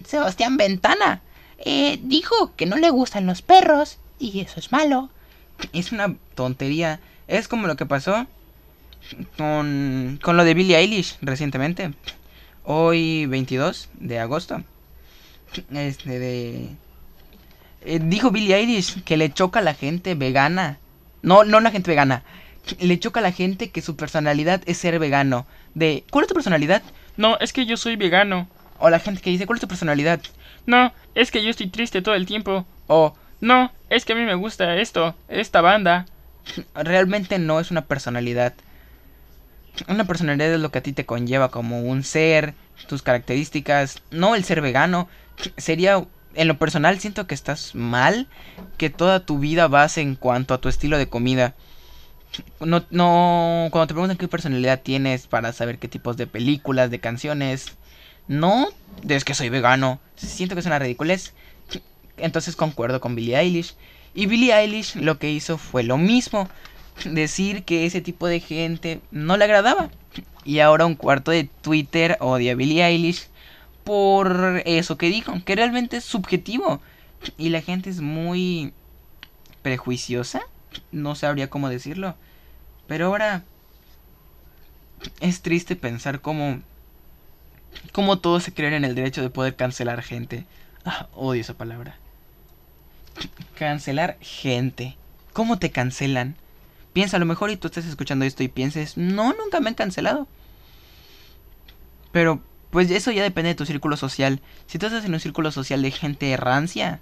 Sebastián 0.06 0.58
Ventana 0.58 1.22
eh, 1.60 1.98
dijo 2.04 2.54
que 2.58 2.66
no 2.66 2.76
le 2.76 2.90
gustan 2.90 3.26
los 3.26 3.42
perros 3.42 4.00
y 4.20 4.42
eso 4.42 4.60
es 4.60 4.72
malo. 4.72 5.10
Es 5.72 5.92
una 5.94 6.16
tontería. 6.36 7.00
Es 7.28 7.48
como 7.48 7.68
lo 7.68 7.78
que 7.78 7.86
pasó 7.86 8.28
con, 9.38 10.20
con 10.22 10.38
lo 10.38 10.44
de 10.44 10.54
Billie 10.54 10.78
Eilish 10.78 11.18
recientemente. 11.22 11.94
Hoy 12.64 13.26
22 13.26 13.90
de 13.96 14.20
agosto. 14.20 14.64
Este 15.74 16.20
de... 16.20 16.70
Eh, 17.86 18.00
dijo 18.02 18.32
Billie 18.32 18.56
Eilish 18.56 19.04
que 19.04 19.18
le 19.18 19.32
choca 19.32 19.60
a 19.60 19.64
la 19.64 19.74
gente 19.74 20.16
vegana. 20.16 20.80
No, 21.22 21.44
no 21.44 21.60
la 21.60 21.72
gente 21.72 21.92
vegana. 21.92 22.24
Le 22.80 23.00
choca 23.00 23.20
a 23.20 23.24
la 23.24 23.32
gente 23.32 23.70
que 23.70 23.82
su 23.82 23.96
personalidad 23.96 24.62
es 24.66 24.78
ser 24.78 25.00
vegano. 25.00 25.46
De, 25.74 26.04
¿cuál 26.12 26.24
es 26.24 26.30
tu 26.30 26.34
personalidad? 26.34 26.82
No, 27.18 27.38
es 27.40 27.54
que 27.54 27.66
yo 27.66 27.78
soy 27.78 27.96
vegano. 27.96 28.48
O 28.80 28.90
la 28.90 29.00
gente 29.00 29.22
que 29.22 29.30
dice, 29.30 29.46
¿cuál 29.46 29.58
es 29.58 29.62
tu 29.62 29.68
personalidad? 29.68 30.22
No, 30.66 30.94
es 31.16 31.32
que 31.32 31.44
yo 31.44 31.50
estoy 31.50 31.68
triste 31.68 32.02
todo 32.02 32.16
el 32.16 32.26
tiempo. 32.26 32.66
O, 32.88 33.16
No, 33.42 33.72
es 33.90 34.06
que 34.06 34.14
a 34.14 34.16
mí 34.16 34.24
me 34.24 34.36
gusta 34.36 34.78
esto, 34.78 35.16
esta 35.28 35.62
banda. 35.62 36.06
realmente 36.74 37.40
no 37.40 37.60
es 37.60 37.72
una 37.72 37.86
personalidad. 37.86 38.54
Una 39.88 40.06
personalidad 40.06 40.54
es 40.54 40.60
lo 40.60 40.72
que 40.72 40.80
a 40.80 40.84
ti 40.84 40.94
te 40.94 41.06
conlleva 41.06 41.50
como 41.50 41.82
un 41.82 42.04
ser, 42.04 42.54
tus 42.88 43.02
características, 43.02 44.02
no 44.12 44.36
el 44.36 44.44
ser 44.44 44.62
vegano. 44.62 45.08
Sería, 45.58 46.06
en 46.36 46.48
lo 46.48 46.58
personal, 46.60 47.00
siento 47.00 47.26
que 47.26 47.36
estás 47.36 47.74
mal, 47.74 48.28
que 48.78 48.90
toda 48.90 49.26
tu 49.26 49.40
vida 49.40 49.68
base 49.68 50.02
en 50.02 50.16
cuanto 50.16 50.54
a 50.54 50.62
tu 50.62 50.70
estilo 50.70 50.98
de 50.98 51.10
comida. 51.10 51.56
No, 52.60 52.84
no, 52.90 53.68
cuando 53.72 53.88
te 53.88 53.94
preguntan 53.94 54.18
qué 54.18 54.28
personalidad 54.28 54.82
tienes 54.82 55.28
para 55.28 55.54
saber 55.54 55.80
qué 55.80 55.88
tipos 55.88 56.18
de 56.18 56.28
películas, 56.28 56.90
de 56.90 57.00
canciones, 57.00 57.74
no, 58.28 58.70
es 59.08 59.26
que 59.26 59.34
soy 59.34 59.50
vegano. 59.50 60.00
Siento 60.16 60.56
que 60.56 60.62
es 60.62 60.66
una 60.66 60.80
ridiculez. 60.80 61.34
Entonces 62.18 62.56
concuerdo 62.56 63.02
con 63.02 63.16
Billie 63.16 63.38
Eilish. 63.38 63.76
Y 64.14 64.28
Billie 64.28 64.54
Eilish 64.54 64.96
lo 64.96 65.18
que 65.18 65.32
hizo 65.32 65.58
fue 65.58 65.84
lo 65.84 65.98
mismo. 65.98 66.48
Decir 67.06 67.64
que 67.64 67.86
ese 67.86 68.02
tipo 68.02 68.28
de 68.28 68.40
gente 68.40 69.02
no 69.12 69.38
le 69.38 69.46
agradaba. 69.46 69.90
Y 70.46 70.60
ahora 70.60 70.86
un 70.86 70.96
cuarto 70.96 71.32
de 71.32 71.50
Twitter 71.62 72.18
odia 72.20 72.52
a 72.52 72.56
Billie 72.56 72.84
Eilish 72.84 73.28
por 73.84 74.62
eso 74.66 74.98
que 74.98 75.10
dijo. 75.10 75.34
Que 75.46 75.56
realmente 75.56 75.98
es 75.98 76.04
subjetivo. 76.04 76.82
Y 77.38 77.50
la 77.50 77.62
gente 77.62 77.90
es 77.90 78.02
muy 78.02 78.74
prejuiciosa. 79.62 80.42
No 80.92 81.16
sabría 81.16 81.50
cómo 81.50 81.70
decirlo. 81.70 82.16
Pero 82.88 83.08
ahora 83.08 83.44
es 85.20 85.42
triste 85.42 85.76
pensar 85.76 86.22
cómo 86.22 86.62
cómo 87.92 88.20
todos 88.20 88.44
se 88.44 88.54
creen 88.54 88.74
en 88.74 88.86
el 88.86 88.96
derecho 88.96 89.22
de 89.22 89.30
poder 89.30 89.56
cancelar 89.56 90.02
gente. 90.02 90.46
Ah, 90.86 91.08
odio 91.14 91.42
esa 91.42 91.56
palabra. 91.56 91.98
Cancelar 93.56 94.18
gente. 94.22 94.96
¿Cómo 95.34 95.60
te 95.60 95.72
cancelan? 95.72 96.36
Piensa 96.94 97.18
a 97.18 97.20
lo 97.20 97.26
mejor 97.26 97.50
y 97.50 97.58
tú 97.58 97.68
estás 97.68 97.86
escuchando 97.86 98.26
esto 98.26 98.44
y 98.44 98.48
pienses, 98.48 98.98
no, 98.98 99.34
nunca 99.34 99.60
me 99.60 99.70
han 99.70 99.76
cancelado. 99.76 100.28
Pero, 102.12 102.42
pues 102.70 102.90
eso 102.92 103.12
ya 103.12 103.24
depende 103.24 103.50
de 103.50 103.56
tu 103.56 103.66
círculo 103.66 103.98
social. 103.98 104.42
Si 104.68 104.78
tú 104.78 104.86
estás 104.86 105.04
en 105.06 105.14
un 105.14 105.20
círculo 105.20 105.52
social 105.52 105.82
de 105.82 105.92
gente 105.92 106.38
rancia, 106.38 107.02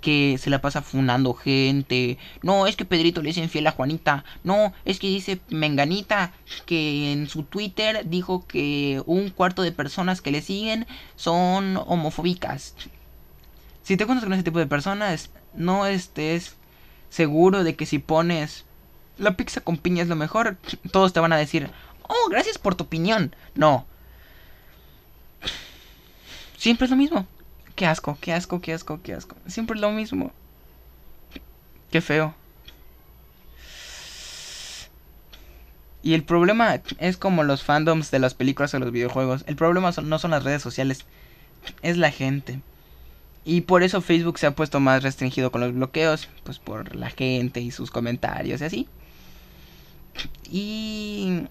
que 0.00 0.38
se 0.38 0.50
la 0.50 0.60
pasa 0.60 0.82
funando 0.82 1.34
gente. 1.34 2.18
No, 2.42 2.66
es 2.66 2.76
que 2.76 2.84
Pedrito 2.84 3.22
le 3.22 3.30
es 3.30 3.36
infiel 3.36 3.66
a 3.66 3.72
Juanita. 3.72 4.24
No, 4.44 4.72
es 4.84 4.98
que 4.98 5.08
dice 5.08 5.40
Menganita 5.48 6.32
que 6.66 7.12
en 7.12 7.28
su 7.28 7.42
Twitter 7.42 8.02
dijo 8.08 8.46
que 8.46 9.02
un 9.06 9.30
cuarto 9.30 9.62
de 9.62 9.72
personas 9.72 10.20
que 10.20 10.30
le 10.30 10.42
siguen 10.42 10.86
son 11.16 11.76
homofóbicas. 11.76 12.74
Si 13.82 13.96
te 13.96 14.06
conoces 14.06 14.26
con 14.26 14.34
ese 14.34 14.42
tipo 14.42 14.58
de 14.58 14.66
personas, 14.66 15.30
no 15.54 15.86
estés 15.86 16.56
seguro 17.08 17.64
de 17.64 17.74
que 17.74 17.86
si 17.86 17.98
pones 17.98 18.64
la 19.18 19.36
pizza 19.36 19.60
con 19.60 19.76
piña 19.76 20.02
es 20.02 20.08
lo 20.08 20.16
mejor, 20.16 20.56
todos 20.90 21.12
te 21.12 21.20
van 21.20 21.32
a 21.32 21.36
decir, 21.36 21.70
oh, 22.02 22.28
gracias 22.30 22.58
por 22.58 22.74
tu 22.74 22.84
opinión. 22.84 23.34
No. 23.54 23.86
Siempre 26.56 26.86
es 26.86 26.90
lo 26.90 26.96
mismo. 26.96 27.26
Qué 27.76 27.86
asco, 27.86 28.18
qué 28.20 28.32
asco, 28.32 28.60
qué 28.60 28.72
asco, 28.72 29.00
qué 29.02 29.14
asco. 29.14 29.36
Siempre 29.46 29.76
es 29.76 29.80
lo 29.80 29.90
mismo. 29.90 30.32
Qué 31.90 32.00
feo. 32.00 32.34
Y 36.02 36.14
el 36.14 36.24
problema 36.24 36.80
es 36.98 37.16
como 37.16 37.42
los 37.42 37.62
fandoms 37.62 38.10
de 38.10 38.18
las 38.18 38.34
películas 38.34 38.74
o 38.74 38.78
los 38.78 38.92
videojuegos. 38.92 39.44
El 39.46 39.56
problema 39.56 39.90
no 40.02 40.18
son 40.18 40.30
las 40.30 40.44
redes 40.44 40.62
sociales, 40.62 41.04
es 41.82 41.96
la 41.96 42.10
gente. 42.10 42.60
Y 43.44 43.62
por 43.62 43.82
eso 43.82 44.00
Facebook 44.00 44.38
se 44.38 44.46
ha 44.46 44.54
puesto 44.54 44.80
más 44.80 45.02
restringido 45.02 45.50
con 45.50 45.60
los 45.60 45.74
bloqueos, 45.74 46.28
pues 46.44 46.58
por 46.58 46.94
la 46.94 47.10
gente 47.10 47.60
y 47.60 47.70
sus 47.70 47.90
comentarios 47.90 48.60
y 48.60 48.64
así. 48.64 48.88
Y, 50.50 51.44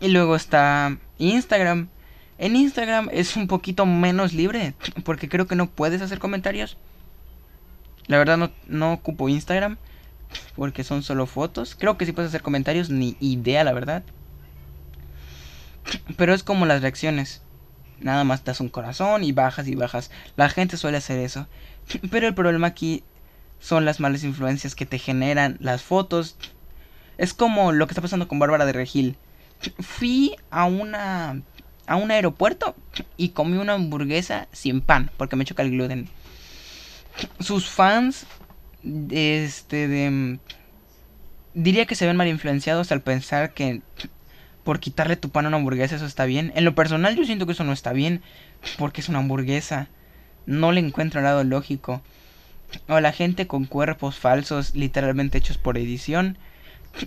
y 0.00 0.08
luego 0.08 0.36
está 0.36 0.96
Instagram. 1.18 1.88
En 2.38 2.56
Instagram 2.56 3.08
es 3.12 3.36
un 3.36 3.46
poquito 3.46 3.84
menos 3.84 4.32
libre, 4.32 4.74
porque 5.04 5.28
creo 5.28 5.46
que 5.46 5.56
no 5.56 5.68
puedes 5.68 6.00
hacer 6.00 6.18
comentarios. 6.18 6.76
La 8.06 8.18
verdad 8.18 8.38
no, 8.38 8.50
no 8.66 8.94
ocupo 8.94 9.28
Instagram, 9.28 9.76
porque 10.56 10.84
son 10.84 11.02
solo 11.02 11.26
fotos. 11.26 11.76
Creo 11.78 11.98
que 11.98 12.06
sí 12.06 12.12
puedes 12.12 12.30
hacer 12.30 12.42
comentarios, 12.42 12.90
ni 12.90 13.16
idea, 13.20 13.62
la 13.62 13.72
verdad. 13.72 14.02
Pero 16.16 16.34
es 16.34 16.42
como 16.42 16.66
las 16.66 16.82
reacciones. 16.82 17.42
Nada 18.00 18.24
más 18.24 18.44
das 18.44 18.60
un 18.60 18.68
corazón 18.68 19.24
y 19.24 19.32
bajas 19.32 19.68
y 19.68 19.74
bajas. 19.74 20.10
La 20.36 20.48
gente 20.48 20.76
suele 20.76 20.96
hacer 20.96 21.18
eso. 21.18 21.46
Pero 22.10 22.26
el 22.26 22.34
problema 22.34 22.68
aquí 22.68 23.04
son 23.58 23.84
las 23.84 24.00
malas 24.00 24.24
influencias 24.24 24.74
que 24.74 24.86
te 24.86 24.98
generan 24.98 25.58
las 25.60 25.82
fotos. 25.82 26.36
Es 27.20 27.34
como 27.34 27.72
lo 27.72 27.86
que 27.86 27.90
está 27.92 28.00
pasando 28.00 28.28
con 28.28 28.38
Bárbara 28.38 28.64
de 28.64 28.72
Regil. 28.72 29.14
Fui 29.78 30.36
a 30.50 30.64
una 30.64 31.42
a 31.86 31.96
un 31.96 32.10
aeropuerto 32.10 32.74
y 33.18 33.30
comí 33.30 33.58
una 33.58 33.74
hamburguesa 33.74 34.48
sin 34.52 34.80
pan 34.80 35.10
porque 35.18 35.36
me 35.36 35.44
choca 35.44 35.62
el 35.62 35.70
gluten. 35.70 36.08
Sus 37.38 37.68
fans 37.68 38.24
este 39.10 39.86
de 39.86 40.38
diría 41.52 41.84
que 41.84 41.94
se 41.94 42.06
ven 42.06 42.16
mal 42.16 42.26
influenciados 42.26 42.90
al 42.90 43.02
pensar 43.02 43.52
que 43.52 43.82
por 44.64 44.80
quitarle 44.80 45.16
tu 45.16 45.28
pan 45.28 45.44
a 45.44 45.48
una 45.48 45.58
hamburguesa 45.58 45.96
eso 45.96 46.06
está 46.06 46.24
bien. 46.24 46.52
En 46.54 46.64
lo 46.64 46.74
personal 46.74 47.16
yo 47.16 47.26
siento 47.26 47.44
que 47.44 47.52
eso 47.52 47.64
no 47.64 47.74
está 47.74 47.92
bien 47.92 48.22
porque 48.78 49.02
es 49.02 49.10
una 49.10 49.18
hamburguesa. 49.18 49.88
No 50.46 50.72
le 50.72 50.80
encuentro 50.80 51.20
lado 51.20 51.44
lógico. 51.44 52.00
O 52.88 52.98
la 52.98 53.12
gente 53.12 53.46
con 53.46 53.66
cuerpos 53.66 54.16
falsos 54.16 54.74
literalmente 54.74 55.36
hechos 55.36 55.58
por 55.58 55.76
edición 55.76 56.38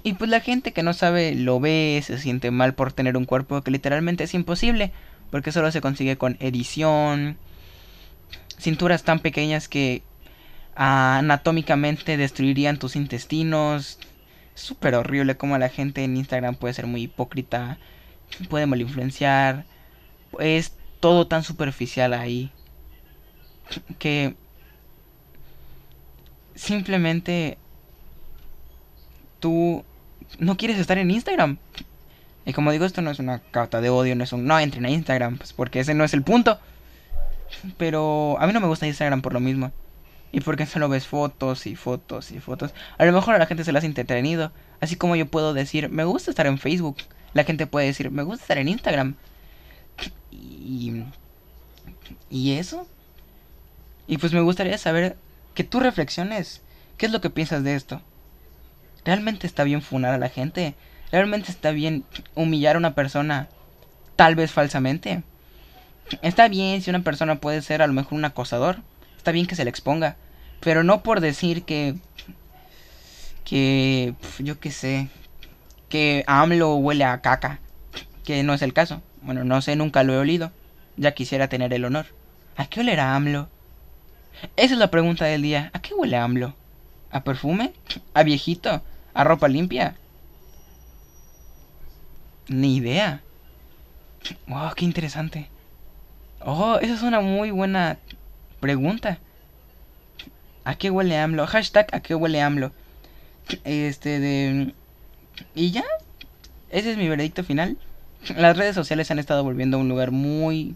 y 0.03 0.13
pues 0.13 0.29
la 0.29 0.39
gente 0.39 0.73
que 0.73 0.83
no 0.83 0.93
sabe 0.93 1.35
lo 1.35 1.59
ve, 1.59 2.01
se 2.05 2.17
siente 2.17 2.51
mal 2.51 2.73
por 2.73 2.93
tener 2.93 3.17
un 3.17 3.25
cuerpo 3.25 3.61
que 3.61 3.71
literalmente 3.71 4.23
es 4.23 4.33
imposible, 4.33 4.91
porque 5.29 5.51
solo 5.51 5.71
se 5.71 5.81
consigue 5.81 6.17
con 6.17 6.37
edición, 6.39 7.37
cinturas 8.57 9.03
tan 9.03 9.19
pequeñas 9.19 9.67
que 9.67 10.03
anatómicamente 10.75 12.17
destruirían 12.17 12.79
tus 12.79 12.95
intestinos. 12.95 13.99
Súper 14.55 14.95
horrible 14.95 15.35
como 15.37 15.57
la 15.57 15.69
gente 15.69 16.03
en 16.03 16.17
Instagram 16.17 16.55
puede 16.55 16.73
ser 16.73 16.87
muy 16.87 17.03
hipócrita, 17.03 17.77
puede 18.49 18.67
mal 18.67 18.81
influenciar, 18.81 19.65
es 20.39 20.73
todo 20.99 21.27
tan 21.27 21.43
superficial 21.43 22.13
ahí 22.13 22.51
que 23.99 24.35
simplemente 26.55 27.57
tú 29.43 29.83
no 30.39 30.55
quieres 30.55 30.79
estar 30.79 30.97
en 30.97 31.11
Instagram. 31.11 31.57
Y 32.45 32.53
como 32.53 32.71
digo, 32.71 32.85
esto 32.85 33.01
no 33.01 33.11
es 33.11 33.19
una 33.19 33.39
carta 33.39 33.81
de 33.81 33.89
odio, 33.89 34.15
no 34.15 34.23
es 34.23 34.31
un 34.31 34.45
no 34.45 34.57
entren 34.57 34.85
a 34.85 34.89
Instagram, 34.89 35.37
pues 35.37 35.51
porque 35.51 35.81
ese 35.81 35.93
no 35.93 36.05
es 36.05 36.13
el 36.13 36.23
punto. 36.23 36.59
Pero 37.77 38.37
a 38.39 38.47
mí 38.47 38.53
no 38.53 38.61
me 38.61 38.67
gusta 38.67 38.87
Instagram 38.87 39.21
por 39.21 39.33
lo 39.33 39.41
mismo. 39.41 39.73
Y 40.31 40.39
porque 40.39 40.65
solo 40.65 40.87
ves 40.87 41.07
fotos 41.07 41.67
y 41.67 41.75
fotos 41.75 42.31
y 42.31 42.39
fotos. 42.39 42.73
A 42.97 43.03
lo 43.03 43.11
mejor 43.11 43.35
a 43.35 43.37
la 43.37 43.45
gente 43.45 43.65
se 43.65 43.73
le 43.73 43.79
hace 43.79 43.87
entretenido. 43.87 44.53
Así 44.79 44.95
como 44.95 45.17
yo 45.17 45.25
puedo 45.25 45.53
decir, 45.53 45.89
me 45.89 46.05
gusta 46.05 46.31
estar 46.31 46.47
en 46.47 46.57
Facebook. 46.57 46.97
La 47.33 47.43
gente 47.43 47.67
puede 47.67 47.87
decir, 47.87 48.11
me 48.11 48.23
gusta 48.23 48.45
estar 48.45 48.57
en 48.57 48.69
Instagram. 48.69 49.15
Y. 50.41 51.03
¿Y 52.29 52.53
eso? 52.53 52.87
Y 54.07 54.19
pues 54.19 54.31
me 54.31 54.41
gustaría 54.41 54.77
saber 54.77 55.17
que 55.53 55.65
tú 55.65 55.81
reflexiones. 55.81 56.61
¿Qué 56.95 57.07
es 57.07 57.11
lo 57.11 57.19
que 57.19 57.29
piensas 57.29 57.61
de 57.65 57.75
esto? 57.75 58.01
¿Realmente 59.05 59.47
está 59.47 59.63
bien 59.63 59.81
funar 59.81 60.13
a 60.13 60.17
la 60.17 60.29
gente? 60.29 60.75
¿Realmente 61.11 61.51
está 61.51 61.71
bien 61.71 62.05
humillar 62.35 62.75
a 62.75 62.79
una 62.79 62.95
persona 62.95 63.47
tal 64.15 64.35
vez 64.35 64.51
falsamente? 64.51 65.23
Está 66.21 66.47
bien 66.47 66.81
si 66.81 66.89
una 66.89 67.03
persona 67.03 67.35
puede 67.35 67.61
ser 67.61 67.81
a 67.81 67.87
lo 67.87 67.93
mejor 67.93 68.13
un 68.13 68.25
acosador. 68.25 68.77
Está 69.17 69.31
bien 69.31 69.45
que 69.45 69.55
se 69.55 69.63
le 69.63 69.69
exponga. 69.69 70.15
Pero 70.59 70.83
no 70.83 71.03
por 71.03 71.19
decir 71.19 71.63
que 71.63 71.95
que 73.43 74.15
yo 74.39 74.59
qué 74.59 74.71
sé, 74.71 75.09
que 75.89 76.23
AMLO 76.27 76.75
huele 76.75 77.03
a 77.03 77.21
caca, 77.21 77.59
que 78.23 78.41
no 78.43 78.53
es 78.53 78.61
el 78.61 78.73
caso. 78.73 79.01
Bueno, 79.21 79.43
no 79.43 79.61
sé, 79.61 79.75
nunca 79.75 80.03
lo 80.03 80.13
he 80.13 80.17
olido. 80.17 80.51
Ya 80.97 81.13
quisiera 81.13 81.49
tener 81.49 81.73
el 81.73 81.85
honor. 81.85 82.07
¿A 82.55 82.65
qué 82.67 82.79
olerá 82.79 83.15
AMLO? 83.15 83.49
Esa 84.55 84.73
es 84.73 84.79
la 84.79 84.91
pregunta 84.91 85.25
del 85.25 85.41
día. 85.41 85.71
¿A 85.73 85.81
qué 85.81 85.93
huele 85.93 86.17
AMLO? 86.17 86.55
¿A 87.11 87.23
perfume? 87.23 87.73
¿A 88.13 88.23
viejito? 88.23 88.81
¿A 89.13 89.23
ropa 89.23 89.47
limpia? 89.47 89.95
Ni 92.47 92.77
idea. 92.77 93.21
Wow, 94.47 94.73
qué 94.75 94.85
interesante. 94.85 95.49
Oh, 96.39 96.77
esa 96.81 96.93
es 96.93 97.03
una 97.03 97.21
muy 97.21 97.51
buena 97.51 97.97
pregunta. 98.59 99.19
¿A 100.65 100.75
qué 100.75 100.89
huele 100.89 101.17
AMLO? 101.17 101.45
Hashtag 101.45 101.87
¿a 101.93 101.99
qué 101.99 102.15
huele 102.15 102.41
AMLO? 102.41 102.71
Este 103.63 104.19
de... 104.19 104.73
¿Y 105.55 105.71
ya? 105.71 105.83
Ese 106.69 106.91
es 106.91 106.97
mi 106.97 107.07
veredicto 107.07 107.43
final. 107.43 107.77
Las 108.35 108.57
redes 108.57 108.75
sociales 108.75 109.11
han 109.11 109.19
estado 109.19 109.43
volviendo 109.43 109.77
un 109.77 109.89
lugar 109.89 110.11
muy... 110.11 110.75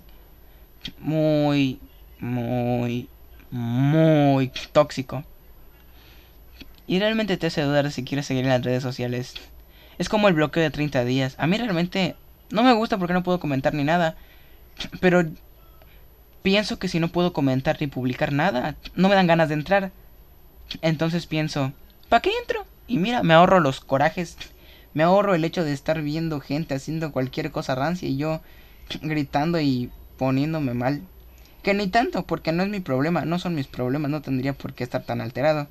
Muy... 0.99 1.79
Muy... 2.19 3.09
Muy 3.49 4.51
tóxico. 4.73 5.23
Y 6.87 6.99
realmente 6.99 7.37
te 7.37 7.47
hace 7.47 7.61
dudar 7.61 7.91
si 7.91 8.03
quieres 8.03 8.25
seguir 8.25 8.45
en 8.45 8.49
las 8.49 8.63
redes 8.63 8.81
sociales. 8.81 9.35
Es 9.97 10.09
como 10.09 10.29
el 10.29 10.33
bloqueo 10.33 10.63
de 10.63 10.71
30 10.71 11.03
días. 11.03 11.35
A 11.37 11.45
mí 11.45 11.57
realmente 11.57 12.15
no 12.49 12.63
me 12.63 12.73
gusta 12.73 12.97
porque 12.97 13.13
no 13.13 13.23
puedo 13.23 13.39
comentar 13.39 13.73
ni 13.73 13.83
nada. 13.83 14.15
Pero 15.01 15.23
pienso 16.43 16.79
que 16.79 16.87
si 16.87 16.99
no 16.99 17.09
puedo 17.09 17.33
comentar 17.33 17.77
ni 17.79 17.87
publicar 17.87 18.31
nada, 18.31 18.75
no 18.95 19.09
me 19.09 19.15
dan 19.15 19.27
ganas 19.27 19.49
de 19.49 19.55
entrar. 19.55 19.91
Entonces 20.81 21.25
pienso, 21.25 21.73
¿para 22.09 22.21
qué 22.21 22.31
entro? 22.41 22.65
Y 22.87 22.99
mira, 22.99 23.21
me 23.21 23.33
ahorro 23.33 23.59
los 23.59 23.81
corajes. 23.81 24.37
Me 24.93 25.03
ahorro 25.03 25.35
el 25.35 25.43
hecho 25.43 25.63
de 25.63 25.73
estar 25.73 26.01
viendo 26.01 26.39
gente 26.39 26.73
haciendo 26.73 27.11
cualquier 27.11 27.51
cosa 27.51 27.75
rancia 27.75 28.07
y 28.07 28.17
yo 28.17 28.41
gritando 29.01 29.59
y 29.59 29.91
poniéndome 30.17 30.73
mal. 30.73 31.01
Que 31.63 31.73
ni 31.73 31.87
tanto, 31.87 32.25
porque 32.25 32.51
no 32.53 32.63
es 32.63 32.69
mi 32.69 32.79
problema, 32.79 33.25
no 33.25 33.39
son 33.39 33.53
mis 33.53 33.67
problemas, 33.67 34.09
no 34.09 34.21
tendría 34.21 34.53
por 34.53 34.73
qué 34.73 34.83
estar 34.83 35.03
tan 35.03 35.19
alterado. 35.19 35.67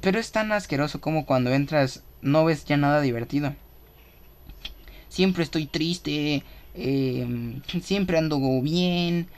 Pero 0.00 0.18
es 0.18 0.32
tan 0.32 0.52
asqueroso 0.52 1.00
como 1.00 1.26
cuando 1.26 1.52
entras 1.52 2.02
no 2.22 2.44
ves 2.44 2.64
ya 2.64 2.76
nada 2.76 3.00
divertido. 3.00 3.54
Siempre 5.08 5.42
estoy 5.42 5.66
triste, 5.66 6.42
eh, 6.74 7.60
siempre 7.82 8.18
ando 8.18 8.38
bien, 8.62 9.28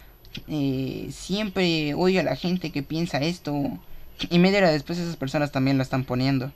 eh, 0.48 1.08
siempre 1.10 1.94
odio 1.94 2.20
a 2.20 2.24
la 2.24 2.36
gente 2.36 2.70
que 2.70 2.82
piensa 2.82 3.18
esto. 3.18 3.78
Y 4.30 4.38
media 4.38 4.58
hora 4.58 4.70
después 4.70 4.98
esas 4.98 5.16
personas 5.16 5.52
también 5.52 5.76
lo 5.76 5.82
están 5.82 6.04
poniendo. 6.04 6.52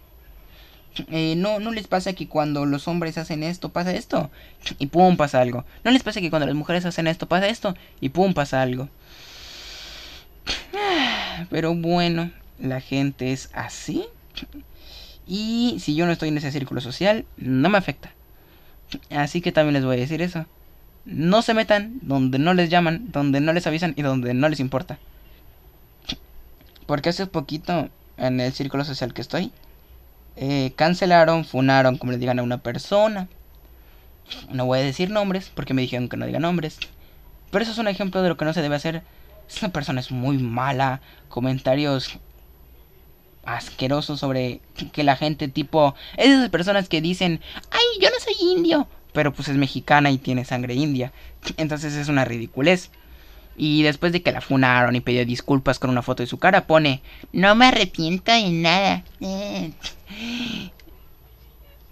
Eh, 1.09 1.35
no, 1.37 1.61
no 1.61 1.71
les 1.71 1.87
pasa 1.87 2.15
que 2.15 2.29
cuando 2.29 2.67
los 2.67 2.89
hombres 2.89 3.17
hacen 3.17 3.45
esto 3.45 3.69
pasa 3.69 3.93
esto 3.93 4.31
y 4.79 4.87
pum 4.87 5.17
pasa 5.17 5.41
algo. 5.41 5.65
No 5.85 5.91
les 5.91 6.03
pasa 6.03 6.21
que 6.21 6.31
cuando 6.31 6.47
las 6.47 6.57
mujeres 6.57 6.85
hacen 6.85 7.07
esto 7.07 7.29
pasa 7.29 7.49
esto 7.49 7.77
y 8.01 8.09
pum 8.09 8.35
pasa 8.35 8.63
algo. 8.63 8.89
Pero 11.51 11.75
bueno, 11.75 12.31
la 12.61 12.81
gente 12.81 13.33
es 13.33 13.51
así. 13.53 14.05
Y 15.27 15.77
si 15.81 15.95
yo 15.95 16.07
no 16.07 16.13
estoy 16.13 16.29
en 16.29 16.39
ese 16.39 16.53
círculo 16.53 16.81
social, 16.81 17.25
no 17.37 17.69
me 17.69 17.79
afecta. 17.79 18.13
Así 19.11 19.41
que 19.41 19.53
también 19.53 19.75
les 19.75 19.85
voy 19.85 19.97
a 19.97 20.01
decir 20.01 20.23
eso. 20.23 20.47
No 21.05 21.43
se 21.43 21.55
metan 21.55 21.99
donde 22.03 22.39
no 22.39 22.55
les 22.55 22.71
llaman, 22.71 23.11
donde 23.13 23.41
no 23.41 23.53
les 23.53 23.67
avisan 23.67 23.95
y 23.97 24.03
donde 24.03 24.35
no 24.35 24.49
les 24.49 24.61
importa. 24.61 24.99
Porque 26.87 27.11
hace 27.11 27.27
poquito, 27.27 27.89
en 28.17 28.41
el 28.41 28.53
círculo 28.53 28.85
social 28.85 29.15
que 29.15 29.23
estoy, 29.23 29.53
eh, 30.37 30.73
cancelaron, 30.77 31.45
funaron, 31.45 31.99
como 31.99 32.13
le 32.13 32.19
digan 32.19 32.39
a 32.39 32.43
una 32.43 32.59
persona. 32.59 33.29
No 34.51 34.67
voy 34.67 34.81
a 34.81 34.83
decir 34.83 35.11
nombres 35.11 35.51
porque 35.55 35.75
me 35.75 35.83
dijeron 35.83 36.09
que 36.09 36.17
no 36.17 36.27
diga 36.27 36.41
nombres. 36.41 36.79
Pero 37.51 37.63
eso 37.63 37.73
es 37.73 37.79
un 37.79 37.89
ejemplo 37.89 38.23
de 38.23 38.29
lo 38.29 38.37
que 38.37 38.45
no 38.45 38.53
se 38.53 38.63
debe 38.63 38.77
hacer. 38.77 39.03
Esa 39.49 39.71
persona 39.71 40.01
es 40.01 40.11
muy 40.11 40.39
mala. 40.39 41.01
Comentarios 41.29 42.19
asqueroso 43.45 44.17
sobre 44.17 44.61
que 44.93 45.05
la 45.05 45.17
gente 45.17 45.49
tipo... 45.49 45.95
Esas 46.17 46.49
personas 46.51 46.89
que 46.89 47.01
dicen, 47.01 47.41
ay, 47.71 48.01
yo 48.01 48.09
no 48.11 48.17
soy 48.21 48.35
indio, 48.41 48.89
pero 49.13 49.33
pues 49.33 49.49
es 49.49 49.57
mexicana 49.57 50.11
y 50.11 50.19
tiene 50.19 50.45
sangre 50.45 50.75
india. 50.75 51.13
Entonces 51.57 51.95
es 51.95 52.09
una 52.09 52.25
ridiculez. 52.25 52.91
Y 53.57 53.83
después 53.83 54.13
de 54.13 54.23
que 54.23 54.33
la 54.33 54.41
funaron 54.41 54.97
y 54.97 55.01
pidió 55.01 55.27
disculpas 55.27 55.79
con 55.79 55.91
una 55.91 56.03
foto 56.03 56.23
de 56.23 56.29
su 56.29 56.39
cara, 56.39 56.67
pone, 56.67 57.03
no 57.33 57.55
me 57.55 57.67
arrepiento 57.67 58.33
de 58.33 58.51
nada. 58.51 59.05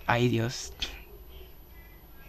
Ay 0.07 0.29
Dios. 0.29 0.73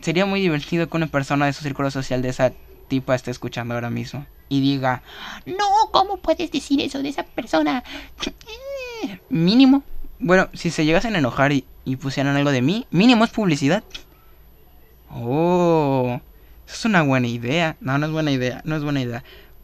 Sería 0.01 0.25
muy 0.25 0.41
divertido 0.41 0.89
que 0.89 0.97
una 0.97 1.07
persona 1.07 1.45
de 1.45 1.53
su 1.53 1.63
círculo 1.63 1.91
social 1.91 2.21
de 2.21 2.29
esa 2.29 2.51
tipo 2.87 3.13
esté 3.13 3.31
escuchando 3.31 3.75
ahora 3.75 3.89
mismo. 3.89 4.25
Y 4.49 4.61
diga, 4.61 5.03
no, 5.45 5.91
¿cómo 5.91 6.17
puedes 6.17 6.51
decir 6.51 6.81
eso 6.81 7.01
de 7.03 7.09
esa 7.09 7.23
persona? 7.23 7.83
Mínimo. 9.29 9.83
Bueno, 10.19 10.49
si 10.53 10.69
se 10.69 10.85
llegasen 10.85 11.15
a 11.15 11.19
enojar 11.19 11.51
y, 11.51 11.65
pusieran 12.01 12.35
algo 12.35 12.51
de 12.51 12.61
mí, 12.61 12.85
mínimo 12.91 13.23
es 13.23 13.31
publicidad. 13.31 13.83
Oh, 15.09 16.21
eso 16.67 16.75
es 16.75 16.85
una 16.85 17.01
buena 17.01 17.27
idea. 17.27 17.77
No, 17.79 17.97
no 17.97 18.05
es 18.05 18.11
buena 18.11 18.31
idea, 18.31 18.61
no 18.63 18.75
es 18.75 18.83
buena 18.83 19.01
idea. 19.01 19.23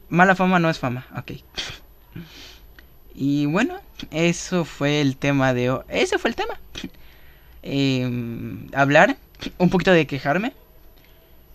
Mala 0.10 0.36
fama 0.36 0.60
no 0.60 0.70
es 0.70 0.80
fama, 0.80 1.06
ok. 1.16 1.34
Y 3.14 3.46
bueno, 3.46 3.80
eso 4.12 4.66
fue 4.66 5.02
el 5.02 5.18
tema 5.18 5.54
de 5.54 5.70
hoy. 5.70 5.84
Ese 5.88 6.18
fue 6.18 6.30
el 6.30 6.36
tema. 6.36 6.60
Eh, 7.64 8.10
hablar, 8.74 9.18
un 9.58 9.70
poquito 9.70 9.92
de 9.92 10.08
quejarme. 10.08 10.54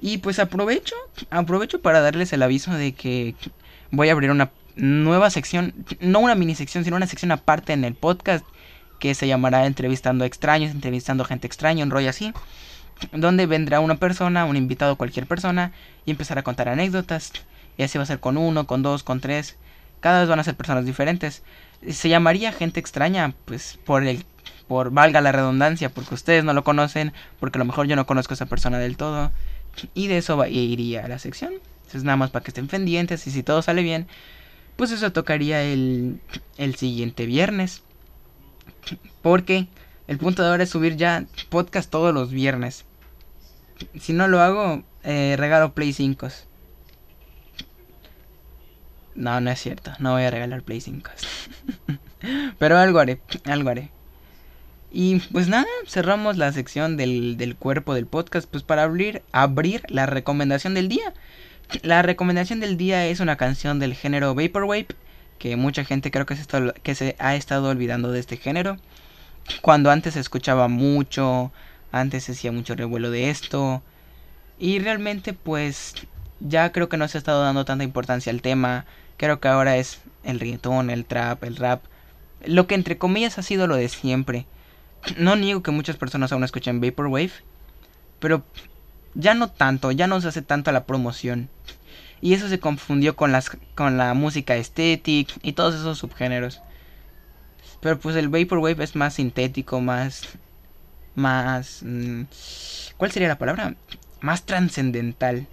Y 0.01 0.19
pues 0.19 0.39
aprovecho, 0.39 0.95
aprovecho 1.31 1.83
para 1.83 2.01
darles 2.01 2.33
el 2.33 2.43
aviso 2.43 2.73
de 2.73 2.93
que 2.93 3.35
voy 3.91 4.09
a 4.09 4.13
abrir 4.13 4.31
una 4.31 4.51
nueva 4.77 5.31
sección, 5.31 5.75
no 6.01 6.21
una 6.21 6.35
mini 6.35 6.55
sección, 6.55 6.85
sino 6.85 6.97
una 6.97 7.07
sección 7.07 7.33
aparte 7.33 7.73
en 7.73 7.85
el 7.85 7.95
podcast 7.95 8.45
que 8.99 9.15
se 9.15 9.27
llamará 9.27 9.67
Entrevistando 9.67 10.25
extraños, 10.25 10.71
entrevistando 10.71 11.25
gente 11.25 11.47
extraña, 11.47 11.85
un 11.85 11.91
rollo 11.91 12.11
así, 12.11 12.33
donde 13.13 13.47
vendrá 13.47 13.81
una 13.81 13.97
persona, 13.97 14.45
un 14.45 14.57
invitado, 14.57 14.97
cualquier 14.97 15.27
persona, 15.27 15.73
y 16.05 16.11
empezará 16.11 16.41
a 16.41 16.45
contar 16.45 16.69
anécdotas. 16.69 17.33
Y 17.79 17.83
así 17.83 17.99
va 17.99 18.05
a 18.05 18.07
ser 18.07 18.21
con 18.21 18.37
uno, 18.37 18.67
con 18.67 18.83
dos, 18.83 19.03
con 19.03 19.21
tres. 19.21 19.57
Cada 20.01 20.21
vez 20.21 20.29
van 20.29 20.39
a 20.39 20.45
ser 20.45 20.55
personas 20.55 20.85
diferentes. 20.85 21.43
Se 21.89 22.09
llamaría 22.09 22.53
gente 22.53 22.79
extraña, 22.79 23.35
pues 23.47 23.79
por 23.85 24.05
el, 24.05 24.25
por 24.69 24.91
valga 24.91 25.23
la 25.23 25.33
redundancia, 25.33 25.89
porque 25.89 26.15
ustedes 26.15 26.45
no 26.45 26.53
lo 26.53 26.63
conocen, 26.63 27.13
porque 27.39 27.59
a 27.59 27.61
lo 27.61 27.65
mejor 27.65 27.87
yo 27.87 27.97
no 27.97 28.07
conozco 28.07 28.35
a 28.35 28.37
esa 28.37 28.47
persona 28.47 28.79
del 28.79 28.99
todo. 28.99 29.33
Y 29.95 30.09
de 30.09 30.19
eso 30.19 30.45
iría 30.47 31.07
a 31.07 31.09
la 31.09 31.19
sección. 31.19 31.55
Entonces 31.91 32.05
nada 32.05 32.17
más 32.17 32.31
para 32.31 32.45
que 32.45 32.51
estén 32.51 32.69
pendientes 32.69 33.27
y 33.27 33.31
si 33.31 33.43
todo 33.43 33.63
sale 33.63 33.83
bien, 33.83 34.07
pues 34.81 34.93
eso 34.93 35.13
tocaría 35.13 35.63
el, 35.63 36.23
el 36.57 36.75
siguiente 36.75 37.27
viernes. 37.27 37.83
Porque 39.21 39.69
el 40.09 40.17
punto 40.17 40.43
de 40.43 40.49
ahora 40.49 40.63
es 40.63 40.71
subir 40.71 40.97
ya 40.97 41.27
podcast 41.51 41.91
todos 41.91 42.15
los 42.15 42.31
viernes. 42.31 42.87
Si 44.01 44.15
no 44.15 44.27
lo 44.27 44.41
hago, 44.41 44.83
eh, 45.05 45.35
regalo 45.37 45.75
Play 45.75 45.93
5. 45.93 46.29
No, 49.17 49.39
no 49.43 49.51
es 49.51 49.61
cierto. 49.61 49.93
No 49.99 50.15
voy 50.15 50.23
a 50.23 50.31
regalar 50.31 50.63
Play 50.63 50.81
5. 50.81 51.11
Pero 52.59 52.79
algo 52.79 53.01
haré, 53.01 53.21
algo 53.45 53.69
haré. 53.69 53.91
Y 54.91 55.19
pues 55.31 55.49
nada, 55.49 55.67
cerramos 55.87 56.39
la 56.39 56.53
sección 56.53 56.97
del, 56.97 57.37
del 57.37 57.55
cuerpo 57.55 57.93
del 57.93 58.07
podcast 58.07 58.49
pues 58.51 58.63
para 58.63 58.85
abrir, 58.85 59.21
abrir 59.33 59.83
la 59.91 60.07
recomendación 60.07 60.73
del 60.73 60.89
día. 60.89 61.13
La 61.83 62.03
recomendación 62.03 62.59
del 62.59 62.77
día 62.77 63.07
es 63.07 63.21
una 63.21 63.37
canción 63.37 63.79
del 63.79 63.95
género 63.95 64.35
Vaporwave, 64.35 64.89
que 65.39 65.55
mucha 65.55 65.85
gente 65.85 66.11
creo 66.11 66.27
que 66.27 66.95
se, 66.95 67.17
ha 67.19 67.37
estado 67.37 67.69
olvidando 67.69 68.11
de 68.11 68.19
este 68.19 68.37
género. 68.37 68.77
Cuando 69.63 69.91
antes 69.91 70.15
se 70.15 70.21
escuchaba 70.21 70.67
mucho, 70.67 71.53
antes 71.93 72.25
se 72.25 72.33
hacía 72.33 72.51
mucho 72.51 72.75
revuelo 72.75 73.11
de 73.13 73.31
esto. 73.31 73.83
Y 74.59 74.81
realmente 74.81 75.33
pues 75.33 75.95
ya 76.41 76.73
creo 76.73 76.89
que 76.89 76.97
no 76.97 77.07
se 77.07 77.19
ha 77.19 77.21
estado 77.21 77.43
dando 77.43 77.65
tanta 77.65 77.85
importancia 77.85 78.33
al 78.33 78.43
tema. 78.43 78.85
Creo 79.17 79.39
que 79.39 79.49
ahora 79.49 79.77
es 79.77 80.01
el 80.25 80.41
reggaetón, 80.41 80.91
el 80.91 81.05
trap, 81.05 81.45
el 81.45 81.57
rap. 81.57 81.85
Lo 82.45 82.67
que 82.67 82.75
entre 82.75 82.99
comillas 82.99 83.39
ha 83.39 83.43
sido 83.43 83.69
lo 83.69 83.77
de 83.77 83.89
siempre. 83.89 84.45
No 85.17 85.37
niego 85.37 85.63
que 85.63 85.71
muchas 85.71 85.97
personas 85.97 86.33
aún 86.33 86.43
escuchen 86.43 86.81
Vaporwave. 86.81 87.33
Pero 88.19 88.45
ya 89.15 89.35
no 89.35 89.49
tanto, 89.49 89.91
ya 89.93 90.07
no 90.07 90.21
se 90.21 90.29
hace 90.29 90.43
tanto 90.43 90.73
la 90.73 90.85
promoción. 90.85 91.49
Y 92.21 92.35
eso 92.35 92.49
se 92.49 92.61
confundió 92.61 93.17
con, 93.17 93.33
las, 93.33 93.51
con 93.75 93.97
la 93.97 94.15
música 94.15 94.57
estética 94.57 95.35
y 95.43 95.55
todos 95.55 95.75
esos 95.75 95.99
subgéneros. 95.99 96.61
Pero 97.81 97.99
pues 97.99 98.17
el 98.17 98.29
Vaporwave 98.29 98.85
es 98.85 98.95
más 98.95 99.15
sintético, 99.15 99.81
más... 99.81 100.23
Más... 101.15 101.81
Mmm, 101.83 102.25
¿Cuál 102.97 103.11
sería 103.11 103.29
la 103.29 103.39
palabra? 103.39 103.75
Más 104.21 104.45
trascendental. 104.45 105.47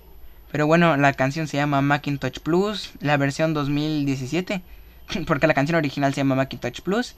Pero 0.51 0.67
bueno, 0.67 0.97
la 0.97 1.13
canción 1.13 1.47
se 1.47 1.57
llama 1.57 1.81
Macintosh 1.81 2.39
Plus, 2.39 2.91
la 2.99 3.15
versión 3.17 3.53
2017. 3.53 4.61
Porque 5.25 5.47
la 5.47 5.53
canción 5.53 5.77
original 5.77 6.13
se 6.13 6.21
llama 6.21 6.35
Macintosh 6.35 6.81
Plus. 6.81 7.15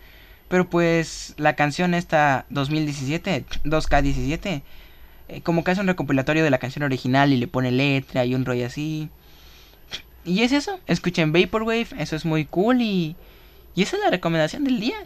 Pero 0.48 0.70
pues 0.70 1.36
la 1.38 1.56
canción 1.56 1.94
esta 1.94 2.46
2017, 2.50 3.46
2K17, 3.66 4.64
eh, 5.30 5.42
como 5.42 5.64
que 5.64 5.72
hace 5.72 5.82
un 5.82 5.88
recopilatorio 5.88 6.44
de 6.44 6.50
la 6.50 6.58
canción 6.58 6.84
original 6.84 7.32
y 7.32 7.38
le 7.38 7.48
pone 7.48 7.72
letra 7.72 8.26
y 8.26 8.36
un 8.36 8.46
rollo 8.46 8.66
así. 8.66 9.10
Y 10.26 10.42
es 10.42 10.52
eso, 10.52 10.80
escuchen 10.88 11.32
Vaporwave, 11.32 11.88
eso 11.98 12.16
es 12.16 12.26
muy 12.26 12.46
cool 12.46 12.82
y, 12.82 13.16
y 13.76 13.84
esa 13.84 13.96
es 13.96 14.04
la 14.04 14.10
recomendación 14.10 14.64
del 14.64 14.80
día. 14.80 14.98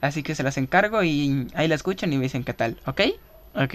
Así 0.00 0.22
que 0.22 0.34
se 0.34 0.42
las 0.42 0.58
encargo 0.58 1.02
y 1.02 1.48
ahí 1.54 1.66
la 1.66 1.74
escuchan 1.74 2.12
y 2.12 2.16
me 2.16 2.22
dicen 2.24 2.44
qué 2.44 2.54
tal, 2.54 2.78
¿ok? 2.86 3.00
Ok. 3.54 3.74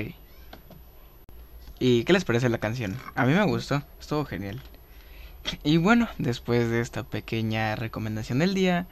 ¿Y 1.80 2.06
qué 2.06 2.14
les 2.14 2.24
parece 2.24 2.48
la 2.48 2.60
canción? 2.60 2.96
A 3.16 3.26
mí 3.26 3.34
me 3.34 3.44
gustó, 3.44 3.84
estuvo 4.00 4.24
genial. 4.24 4.62
Y 5.64 5.78
bueno, 5.78 6.08
después 6.18 6.70
de 6.70 6.80
esta 6.80 7.04
pequeña 7.04 7.76
recomendación 7.76 8.40
del 8.40 8.54
día, 8.54 8.88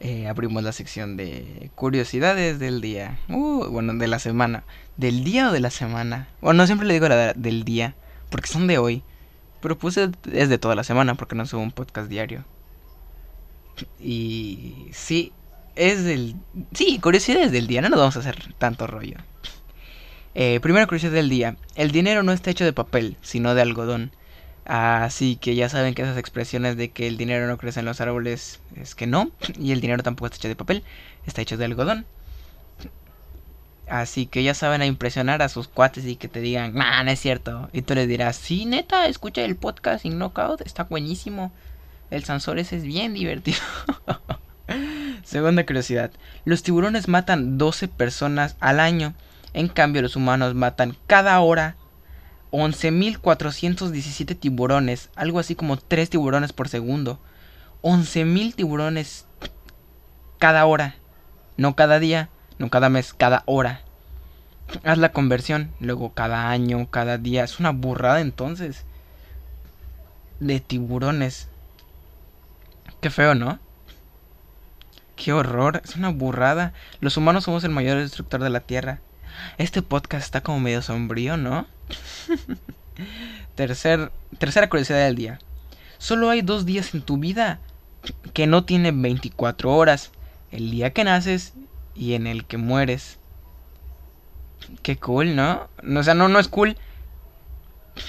eh, 0.00 0.28
abrimos 0.28 0.62
la 0.62 0.72
sección 0.72 1.16
de 1.16 1.70
curiosidades 1.74 2.58
del 2.58 2.80
día. 2.80 3.18
Uh, 3.28 3.66
bueno, 3.66 3.94
de 3.94 4.06
la 4.06 4.18
semana. 4.18 4.64
¿Del 4.96 5.24
día 5.24 5.48
o 5.48 5.52
de 5.52 5.60
la 5.60 5.70
semana? 5.70 6.28
Bueno, 6.40 6.58
no 6.58 6.66
siempre 6.66 6.86
le 6.86 6.94
digo 6.94 7.08
la 7.08 7.32
del 7.32 7.64
día, 7.64 7.94
porque 8.30 8.48
son 8.48 8.66
de 8.66 8.78
hoy. 8.78 9.02
Pero 9.60 9.78
puse 9.78 10.10
es 10.32 10.48
de 10.48 10.58
toda 10.58 10.74
la 10.74 10.84
semana, 10.84 11.14
porque 11.14 11.34
no 11.34 11.46
subo 11.46 11.62
un 11.62 11.72
podcast 11.72 12.08
diario. 12.08 12.44
Y 13.98 14.88
sí, 14.92 15.32
es 15.74 16.04
del... 16.04 16.36
Sí, 16.72 16.98
curiosidades 16.98 17.52
del 17.52 17.66
día, 17.66 17.80
no 17.80 17.88
nos 17.88 17.98
vamos 17.98 18.16
a 18.16 18.20
hacer 18.20 18.54
tanto 18.58 18.86
rollo. 18.86 19.16
Eh, 20.34 20.60
primera 20.60 20.86
curiosidad 20.86 21.12
del 21.12 21.30
día. 21.30 21.56
El 21.74 21.90
dinero 21.90 22.22
no 22.22 22.32
está 22.32 22.50
hecho 22.50 22.64
de 22.64 22.74
papel, 22.74 23.16
sino 23.22 23.54
de 23.54 23.62
algodón. 23.62 24.12
Así 24.66 25.36
que 25.36 25.54
ya 25.54 25.68
saben 25.68 25.94
que 25.94 26.02
esas 26.02 26.18
expresiones 26.18 26.76
de 26.76 26.90
que 26.90 27.06
el 27.06 27.16
dinero 27.16 27.46
no 27.46 27.56
crece 27.56 27.78
en 27.78 27.86
los 27.86 28.00
árboles 28.00 28.58
es 28.74 28.96
que 28.96 29.06
no. 29.06 29.30
Y 29.58 29.70
el 29.70 29.80
dinero 29.80 30.02
tampoco 30.02 30.26
está 30.26 30.38
hecho 30.38 30.48
de 30.48 30.56
papel, 30.56 30.82
está 31.24 31.40
hecho 31.40 31.56
de 31.56 31.64
algodón. 31.64 32.04
Así 33.88 34.26
que 34.26 34.42
ya 34.42 34.54
saben 34.54 34.82
a 34.82 34.86
impresionar 34.86 35.42
a 35.42 35.48
sus 35.48 35.68
cuates 35.68 36.04
y 36.04 36.16
que 36.16 36.26
te 36.26 36.40
digan, 36.40 36.74
nah, 36.74 37.04
no 37.04 37.10
es 37.12 37.20
cierto. 37.20 37.70
Y 37.72 37.82
tú 37.82 37.94
les 37.94 38.08
dirás, 38.08 38.34
sí, 38.34 38.64
neta, 38.64 39.06
escucha 39.06 39.42
el 39.42 39.54
podcast 39.54 40.02
sin 40.02 40.18
knockout, 40.18 40.62
está 40.62 40.82
buenísimo. 40.82 41.52
El 42.10 42.24
Sansores 42.24 42.72
es 42.72 42.82
bien 42.82 43.14
divertido. 43.14 43.58
Segunda 45.22 45.64
curiosidad. 45.64 46.10
Los 46.44 46.64
tiburones 46.64 47.06
matan 47.06 47.56
12 47.58 47.86
personas 47.86 48.56
al 48.58 48.80
año. 48.80 49.14
En 49.54 49.68
cambio, 49.68 50.02
los 50.02 50.16
humanos 50.16 50.56
matan 50.56 50.96
cada 51.06 51.38
hora 51.38 51.76
11.417 52.50 54.38
tiburones. 54.38 55.10
Algo 55.16 55.38
así 55.38 55.54
como 55.54 55.76
3 55.76 56.10
tiburones 56.10 56.52
por 56.52 56.68
segundo. 56.68 57.20
11.000 57.82 58.54
tiburones 58.54 59.26
cada 60.38 60.66
hora. 60.66 60.96
No 61.56 61.74
cada 61.76 61.98
día, 61.98 62.28
no 62.58 62.70
cada 62.70 62.88
mes, 62.88 63.14
cada 63.14 63.42
hora. 63.46 63.82
Haz 64.84 64.98
la 64.98 65.12
conversión. 65.12 65.72
Luego 65.80 66.12
cada 66.12 66.50
año, 66.50 66.90
cada 66.90 67.18
día. 67.18 67.44
Es 67.44 67.60
una 67.60 67.70
burrada 67.70 68.20
entonces. 68.20 68.84
De 70.40 70.60
tiburones. 70.60 71.48
Qué 73.00 73.10
feo, 73.10 73.34
¿no? 73.34 73.58
Qué 75.16 75.32
horror, 75.32 75.80
es 75.82 75.96
una 75.96 76.10
burrada. 76.10 76.74
Los 77.00 77.16
humanos 77.16 77.44
somos 77.44 77.64
el 77.64 77.70
mayor 77.70 77.98
destructor 77.98 78.42
de 78.42 78.50
la 78.50 78.60
Tierra. 78.60 79.00
Este 79.56 79.80
podcast 79.80 80.24
está 80.24 80.42
como 80.42 80.60
medio 80.60 80.82
sombrío, 80.82 81.36
¿no? 81.38 81.66
Tercer, 83.54 84.10
tercera 84.38 84.68
curiosidad 84.68 85.04
del 85.04 85.16
día. 85.16 85.38
Solo 85.98 86.30
hay 86.30 86.42
dos 86.42 86.66
días 86.66 86.94
en 86.94 87.02
tu 87.02 87.18
vida 87.18 87.60
que 88.32 88.46
no 88.46 88.64
tienen 88.64 89.00
24 89.02 89.74
horas. 89.74 90.12
El 90.50 90.70
día 90.70 90.92
que 90.92 91.04
naces 91.04 91.54
y 91.94 92.14
en 92.14 92.26
el 92.26 92.44
que 92.44 92.56
mueres. 92.56 93.18
Qué 94.82 94.96
cool, 94.96 95.36
¿no? 95.36 95.68
O 95.96 96.02
sea, 96.02 96.14
no, 96.14 96.28
no 96.28 96.38
es 96.38 96.48
cool. 96.48 96.76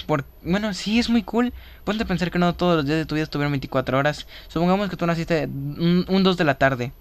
Por, 0.06 0.24
bueno, 0.42 0.74
sí, 0.74 0.98
es 0.98 1.08
muy 1.08 1.22
cool. 1.22 1.52
Ponte 1.84 2.04
a 2.04 2.06
pensar 2.06 2.30
que 2.30 2.38
no 2.38 2.54
todos 2.54 2.76
los 2.76 2.86
días 2.86 2.98
de 2.98 3.06
tu 3.06 3.14
vida 3.14 3.24
estuvieron 3.24 3.52
24 3.52 3.98
horas. 3.98 4.26
Supongamos 4.48 4.90
que 4.90 4.96
tú 4.96 5.06
naciste 5.06 5.46
un, 5.46 6.04
un 6.08 6.22
2 6.22 6.36
de 6.36 6.44
la 6.44 6.56
tarde. 6.56 6.92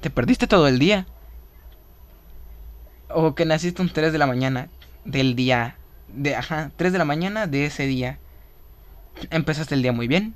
Te 0.00 0.10
perdiste 0.10 0.46
todo 0.46 0.68
el 0.68 0.78
día. 0.78 1.06
O 3.08 3.34
que 3.34 3.44
naciste 3.44 3.82
un 3.82 3.88
3 3.88 4.12
de 4.12 4.18
la 4.18 4.26
mañana 4.26 4.68
del 5.04 5.34
día. 5.34 5.76
De, 6.14 6.36
ajá, 6.36 6.70
3 6.76 6.92
de 6.92 6.98
la 6.98 7.04
mañana 7.04 7.46
de 7.46 7.66
ese 7.66 7.86
día. 7.86 8.18
Empezaste 9.30 9.74
el 9.74 9.82
día 9.82 9.92
muy 9.92 10.08
bien. 10.08 10.34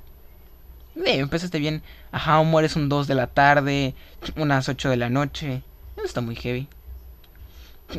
Sí, 0.95 1.11
empezaste 1.11 1.59
bien. 1.59 1.81
Ajá, 2.11 2.39
o 2.39 2.43
mueres 2.43 2.75
un 2.75 2.89
2 2.89 3.07
de 3.07 3.15
la 3.15 3.27
tarde, 3.27 3.93
unas 4.35 4.69
8 4.69 4.89
de 4.89 4.97
la 4.97 5.09
noche. 5.09 5.63
Está 6.03 6.21
muy 6.21 6.35
heavy. 6.35 6.67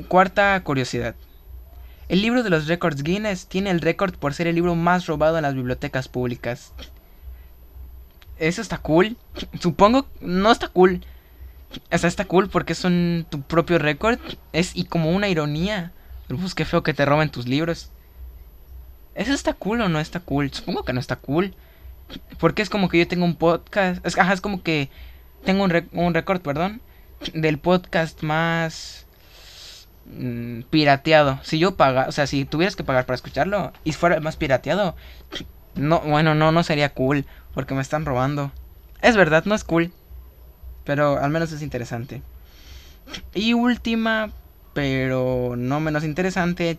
Cuarta 0.09 0.63
curiosidad. 0.63 1.15
El 2.09 2.23
libro 2.23 2.43
de 2.43 2.51
los 2.51 2.67
récords 2.67 3.03
Guinness 3.03 3.47
tiene 3.47 3.71
el 3.71 3.81
récord 3.81 4.15
por 4.15 4.35
ser 4.35 4.47
el 4.47 4.57
libro 4.57 4.75
más 4.75 5.07
robado 5.07 5.37
en 5.37 5.43
las 5.43 5.55
bibliotecas 5.55 6.09
públicas. 6.09 6.73
Eso 8.39 8.63
está 8.63 8.79
cool. 8.79 9.17
Supongo, 9.61 10.07
no 10.21 10.51
está 10.51 10.69
cool. 10.69 11.05
O 11.93 11.99
sea, 11.99 12.09
está 12.09 12.25
cool 12.25 12.49
porque 12.49 12.73
es 12.73 12.85
un, 12.85 13.27
tu 13.31 13.43
propio 13.43 13.79
récord. 13.79 14.19
Es 14.53 14.75
y 14.75 14.85
como 14.85 15.11
una 15.13 15.29
ironía. 15.29 15.93
Pues 16.39 16.55
qué 16.55 16.65
feo 16.65 16.83
que 16.83 16.95
te 16.95 17.05
roben 17.05 17.31
tus 17.31 17.49
libros. 17.49 17.91
¿Eso 19.15 19.33
está 19.33 19.55
cool 19.55 19.81
o 19.81 19.89
no 19.89 19.99
está 19.99 20.21
cool? 20.21 20.53
Supongo 20.53 20.85
que 20.85 20.93
no 20.93 21.01
está 21.01 21.17
cool. 21.17 21.55
Porque 22.39 22.63
es 22.63 22.71
como 22.71 22.89
que 22.89 22.99
yo 22.99 23.09
tengo 23.09 23.25
un 23.25 23.37
podcast. 23.37 24.05
Es, 24.07 24.17
ajá, 24.19 24.33
es 24.33 24.41
como 24.41 24.63
que 24.63 24.91
tengo 25.45 25.65
un, 25.65 25.89
un 25.93 26.15
récord, 26.15 26.41
perdón. 26.41 26.81
Del 27.35 27.59
podcast 27.59 28.23
más 28.23 29.07
mm, 30.07 30.63
pirateado. 30.71 31.41
Si 31.43 31.59
yo 31.59 31.77
paga, 31.77 32.07
o 32.09 32.13
sea, 32.13 32.27
si 32.27 32.45
tuvieras 32.45 32.77
que 32.77 32.85
pagar 32.85 33.07
para 33.07 33.17
escucharlo 33.17 33.73
y 33.85 33.93
fuera 33.93 34.21
más 34.21 34.37
pirateado, 34.37 34.97
no, 35.75 36.01
bueno, 36.01 36.35
no, 36.35 36.53
no 36.53 36.63
sería 36.63 36.95
cool 36.95 37.27
porque 37.55 37.75
me 37.75 37.83
están 37.83 38.07
robando. 38.07 38.53
Es 39.03 39.17
verdad, 39.17 39.45
no 39.45 39.55
es 39.55 39.65
cool, 39.65 39.93
pero 40.85 41.19
al 41.19 41.31
menos 41.31 41.53
es 41.53 41.63
interesante. 41.63 42.23
Y 43.35 43.55
última, 43.55 44.31
pero 44.73 45.55
no 45.57 45.81
menos 45.81 46.05
interesante, 46.05 46.79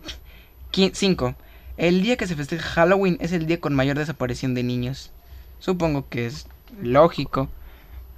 5. 0.72 1.36
El 1.78 2.02
día 2.02 2.18
que 2.18 2.28
se 2.28 2.36
festeja 2.36 2.70
Halloween 2.70 3.18
es 3.20 3.32
el 3.32 3.48
día 3.48 3.60
con 3.60 3.74
mayor 3.74 3.98
desaparición 3.98 4.54
de 4.54 4.64
niños. 4.64 5.12
Supongo 5.60 6.10
que 6.10 6.26
es 6.26 6.48
lógico 6.82 7.50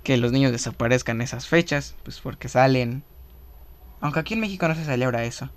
que 0.03 0.17
los 0.17 0.31
niños 0.31 0.51
desaparezcan 0.51 1.21
esas 1.21 1.47
fechas, 1.47 1.95
pues 2.03 2.19
porque 2.19 2.49
salen 2.49 3.03
aunque 4.03 4.19
aquí 4.19 4.33
en 4.33 4.41
México 4.41 4.67
no 4.67 4.75
se 4.75 4.83
celebra 4.83 5.23
eso. 5.23 5.49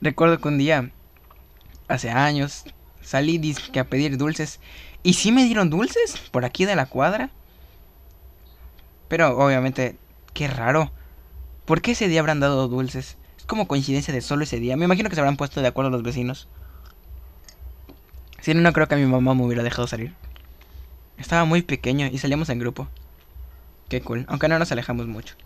Recuerdo 0.00 0.40
que 0.40 0.48
un 0.48 0.58
día, 0.58 0.90
hace 1.86 2.10
años, 2.10 2.64
salí 3.02 3.38
disque 3.38 3.78
a 3.78 3.88
pedir 3.88 4.16
dulces. 4.16 4.58
Y 5.04 5.12
sí 5.12 5.30
me 5.30 5.44
dieron 5.44 5.70
dulces 5.70 6.18
por 6.32 6.44
aquí 6.44 6.64
de 6.64 6.74
la 6.74 6.86
cuadra. 6.86 7.30
Pero 9.06 9.38
obviamente, 9.38 9.96
qué 10.32 10.48
raro. 10.48 10.90
¿Por 11.64 11.80
qué 11.80 11.92
ese 11.92 12.08
día 12.08 12.20
habrán 12.20 12.40
dado 12.40 12.68
dulces? 12.68 13.16
Es 13.38 13.44
como 13.46 13.66
coincidencia 13.66 14.12
de 14.12 14.20
solo 14.20 14.44
ese 14.44 14.60
día. 14.60 14.76
Me 14.76 14.84
imagino 14.84 15.08
que 15.08 15.14
se 15.14 15.20
habrán 15.20 15.36
puesto 15.36 15.62
de 15.62 15.68
acuerdo 15.68 15.90
los 15.90 16.02
vecinos. 16.02 16.48
Si 18.40 18.52
no, 18.52 18.60
no 18.60 18.72
creo 18.74 18.88
que 18.88 18.96
mi 18.96 19.06
mamá 19.06 19.34
me 19.34 19.44
hubiera 19.44 19.62
dejado 19.62 19.86
salir. 19.86 20.12
Estaba 21.16 21.46
muy 21.46 21.62
pequeño 21.62 22.06
y 22.06 22.18
salíamos 22.18 22.50
en 22.50 22.58
grupo. 22.58 22.88
Qué 23.88 24.02
cool, 24.02 24.26
aunque 24.28 24.48
no 24.48 24.58
nos 24.58 24.72
alejamos 24.72 25.06
mucho. 25.06 25.36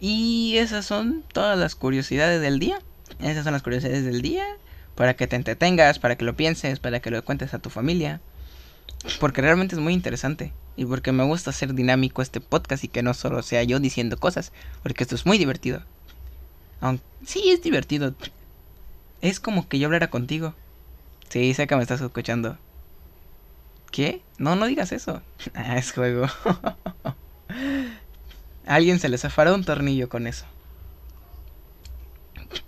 Y 0.00 0.56
esas 0.58 0.84
son 0.84 1.22
todas 1.32 1.56
las 1.56 1.76
curiosidades 1.76 2.40
del 2.40 2.58
día. 2.58 2.80
Esas 3.20 3.44
son 3.44 3.52
las 3.52 3.62
curiosidades 3.62 4.04
del 4.04 4.20
día. 4.20 4.44
Para 4.96 5.14
que 5.14 5.28
te 5.28 5.36
entretengas, 5.36 6.00
para 6.00 6.16
que 6.16 6.24
lo 6.24 6.36
pienses, 6.36 6.80
para 6.80 7.00
que 7.00 7.10
lo 7.10 7.24
cuentes 7.24 7.54
a 7.54 7.60
tu 7.60 7.70
familia. 7.70 8.20
Porque 9.20 9.40
realmente 9.40 9.74
es 9.74 9.80
muy 9.80 9.92
interesante. 9.92 10.52
Y 10.76 10.84
porque 10.84 11.12
me 11.12 11.24
gusta 11.24 11.50
hacer 11.50 11.74
dinámico 11.74 12.22
este 12.22 12.40
podcast 12.40 12.84
y 12.84 12.88
que 12.88 13.02
no 13.02 13.14
solo 13.14 13.42
sea 13.42 13.62
yo 13.62 13.80
diciendo 13.80 14.18
cosas. 14.18 14.52
Porque 14.82 15.04
esto 15.04 15.14
es 15.14 15.26
muy 15.26 15.38
divertido. 15.38 15.82
Aunque, 16.80 17.04
sí, 17.24 17.50
es 17.50 17.62
divertido. 17.62 18.14
Es 19.20 19.40
como 19.40 19.68
que 19.68 19.78
yo 19.78 19.86
hablara 19.86 20.10
contigo. 20.10 20.54
Sí, 21.28 21.54
sé 21.54 21.66
que 21.66 21.76
me 21.76 21.82
estás 21.82 22.00
escuchando. 22.00 22.58
¿Qué? 23.90 24.22
No, 24.38 24.56
no 24.56 24.66
digas 24.66 24.92
eso. 24.92 25.22
Ah, 25.54 25.78
es 25.78 25.92
juego. 25.92 26.26
alguien 28.66 28.98
se 28.98 29.08
le 29.08 29.18
zafará 29.18 29.54
un 29.54 29.64
tornillo 29.64 30.08
con 30.08 30.26
eso. 30.26 30.44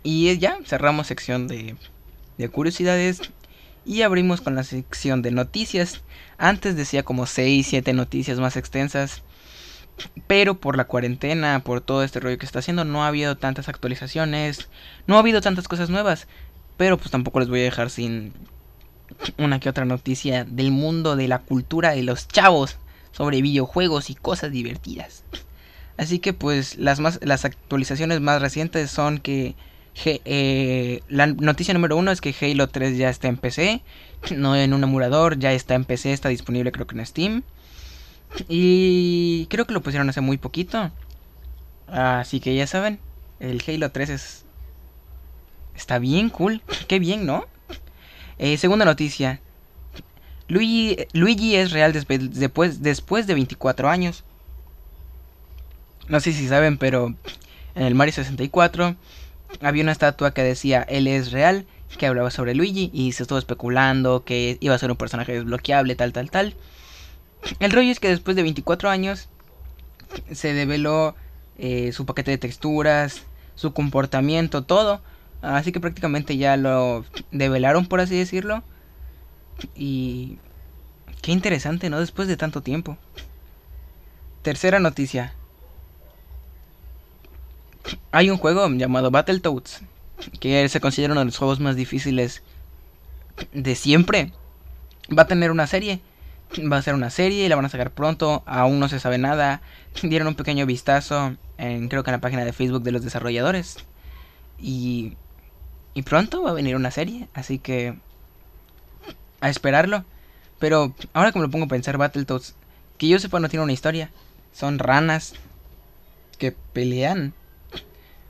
Y 0.03 0.37
ya 0.39 0.59
cerramos 0.65 1.07
sección 1.07 1.49
de, 1.49 1.77
de 2.39 2.49
curiosidades 2.49 3.21
y 3.89 4.03
abrimos 4.03 4.43
con 4.43 4.55
la 4.55 4.65
sección 4.65 5.23
de 5.23 5.31
noticias. 5.31 6.03
Antes 6.37 6.77
decía 6.77 7.05
como 7.05 7.25
6, 7.25 7.67
7 7.67 7.95
noticias 7.95 8.39
más 8.39 8.59
extensas. 8.59 9.23
Pero 10.27 10.61
por 10.61 10.77
la 10.77 10.85
cuarentena, 10.85 11.65
por 11.65 11.81
todo 11.81 12.05
este 12.05 12.21
rollo 12.21 12.37
que 12.37 12.45
está 12.45 12.59
haciendo, 12.59 12.85
no 12.85 13.03
ha 13.03 13.09
habido 13.09 13.39
tantas 13.39 13.71
actualizaciones. 13.71 14.69
No 15.07 15.17
ha 15.17 15.21
habido 15.21 15.41
tantas 15.41 15.69
cosas 15.69 15.89
nuevas. 15.89 16.29
Pero 16.77 16.99
pues 16.99 17.11
tampoco 17.11 17.41
les 17.41 17.49
voy 17.49 17.61
a 17.61 17.65
dejar 17.65 17.89
sin 17.89 18.35
una 19.39 19.59
que 19.59 19.71
otra 19.71 19.87
noticia 19.87 20.45
del 20.45 20.71
mundo 20.71 21.17
de 21.17 21.27
la 21.27 21.39
cultura 21.39 21.93
de 21.93 22.03
los 22.03 22.29
chavos. 22.29 22.77
sobre 23.11 23.41
videojuegos 23.41 24.11
y 24.11 24.15
cosas 24.15 24.53
divertidas. 24.53 25.25
Así 25.97 26.19
que 26.19 26.35
pues 26.35 26.77
las, 26.77 27.01
más, 27.01 27.19
las 27.23 27.47
actualizaciones 27.47 28.21
más 28.21 28.41
recientes 28.43 28.91
son 28.91 29.19
que 29.19 29.57
eh, 30.05 31.03
la 31.09 31.27
noticia 31.27 31.75
número 31.75 31.97
uno 31.97 32.11
es 32.11 32.21
que 32.21 32.35
Halo 32.41 32.69
3 32.69 32.97
ya 32.97 33.11
está 33.11 33.29
en 33.29 33.37
PC, 33.37 33.83
no 34.37 34.57
en 34.57 34.73
un 34.73 34.83
emulador, 34.83 35.39
ya 35.39 35.53
está 35.53 35.75
en 35.75 35.85
PC, 35.85 36.13
está 36.13 36.29
disponible 36.29 36.73
creo 36.73 36.87
que 36.87 36.97
en 36.99 37.07
Steam. 37.07 37.43
Y 38.49 39.47
creo 39.47 39.67
que 39.67 39.73
lo 39.73 39.83
pusieron 39.83 40.09
hace 40.09 40.21
muy 40.21 40.39
poquito. 40.39 40.91
Así 41.87 42.41
que 42.41 42.55
ya 42.55 42.67
saben, 42.67 42.99
el 43.41 43.63
Halo 43.67 43.91
3 43.91 44.11
es... 44.11 44.45
Está 45.75 45.99
bien 45.99 46.29
cool, 46.29 46.61
qué 46.89 46.99
bien, 46.99 47.25
¿no? 47.25 47.47
Eh, 48.39 48.57
segunda 48.57 48.85
noticia. 48.85 49.41
Luigi, 50.49 50.97
Luigi 51.13 51.57
es 51.57 51.73
real 51.73 51.93
después, 51.93 52.81
después 52.83 53.27
de 53.27 53.35
24 53.35 53.89
años. 53.89 54.25
No 56.09 56.21
sé 56.21 56.33
si 56.33 56.49
saben, 56.49 56.79
pero 56.79 57.15
en 57.75 57.83
el 57.85 57.95
Mario 57.95 58.15
64 58.15 58.97
había 59.61 59.83
una 59.83 59.93
estatua 59.93 60.33
que 60.33 60.43
decía 60.43 60.83
él 60.83 61.07
es 61.07 61.33
real, 61.33 61.67
que 61.97 62.07
hablaba 62.07 62.31
sobre 62.31 62.55
Luigi 62.55 62.91
y 62.93 63.13
se 63.13 63.23
estuvo 63.23 63.39
especulando 63.39 64.25
que 64.25 64.59
iba 64.61 64.75
a 64.75 64.79
ser 64.79 64.91
un 64.91 64.97
personaje 64.97 65.33
desbloqueable, 65.33 65.95
tal, 65.97 66.13
tal, 66.13 66.31
tal. 66.31 66.55
El 67.61 67.73
rollo 67.73 67.91
es 67.91 68.01
que 68.01 68.09
después 68.09 68.37
de 68.37 68.43
24 68.43 68.91
años 68.91 69.29
se 70.33 70.53
develó 70.53 71.15
eh, 71.57 71.93
su 71.93 72.05
paquete 72.07 72.33
de 72.33 72.39
texturas, 72.39 73.23
su 73.55 73.73
comportamiento, 73.73 74.65
todo. 74.65 75.01
Así 75.41 75.73
que 75.73 75.81
prácticamente 75.81 76.37
ya 76.37 76.57
lo 76.57 77.05
develaron, 77.31 77.87
por 77.87 78.01
así 78.01 78.19
decirlo. 78.19 78.63
Y 79.75 80.39
qué 81.23 81.33
interesante, 81.33 81.91
¿no? 81.91 82.01
Después 82.01 82.29
de 82.29 82.37
tanto 82.37 82.63
tiempo. 82.63 82.97
Tercera 84.43 84.81
noticia. 84.81 85.35
Hay 88.13 88.31
un 88.31 88.39
juego 88.39 88.69
llamado 88.69 89.11
Battletoads, 89.11 89.83
que 90.41 90.69
se 90.69 90.81
considera 90.81 91.13
uno 91.13 91.21
de 91.21 91.27
los 91.27 91.39
juegos 91.39 91.61
más 91.61 91.77
difíciles 91.77 92.43
de 93.53 93.75
siempre. 93.75 94.33
Va 95.17 95.23
a 95.23 95.27
tener 95.27 95.51
una 95.51 95.67
serie. 95.67 96.01
Va 96.71 96.79
a 96.79 96.83
ser 96.83 96.95
una 96.95 97.11
serie 97.11 97.45
y 97.45 97.49
la 97.49 97.57
van 97.57 97.67
a 97.67 97.71
sacar 97.71 97.91
pronto. 97.91 98.43
Aún 98.47 98.81
no 98.81 98.89
se 98.89 99.01
sabe 99.01 99.19
nada. 99.19 99.61
Dieron 100.03 100.29
un 100.29 100.35
pequeño 100.35 100.67
vistazo 100.67 101.37
en, 101.59 101.89
creo 101.89 102.03
que 102.03 102.11
en 102.11 102.17
la 102.17 102.21
página 102.21 102.45
de 102.45 102.53
Facebook 102.53 102.83
de 102.83 102.93
los 102.93 103.05
desarrolladores. 103.05 103.77
Y, 104.59 105.17
y 105.95 106.03
pronto 106.03 106.43
va 106.43 106.51
a 106.51 106.55
venir 106.55 106.77
una 106.77 106.91
serie. 106.91 107.29
Así 107.35 107.59
que... 107.59 107.99
A 109.41 109.51
esperarlo. 109.51 110.05
Pero 110.59 110.95
ahora 111.13 111.31
que 111.33 111.39
me 111.39 111.45
lo 111.45 111.51
pongo 111.51 111.67
a 111.67 111.69
pensar, 111.69 111.97
Battletoads, 111.97 112.57
que 112.97 113.09
yo 113.09 113.19
sepa 113.21 113.39
no 113.39 113.49
tiene 113.49 113.63
una 113.63 113.73
historia. 113.73 114.11
Son 114.53 114.79
ranas 114.79 115.35
que 116.39 116.53
pelean 116.53 117.35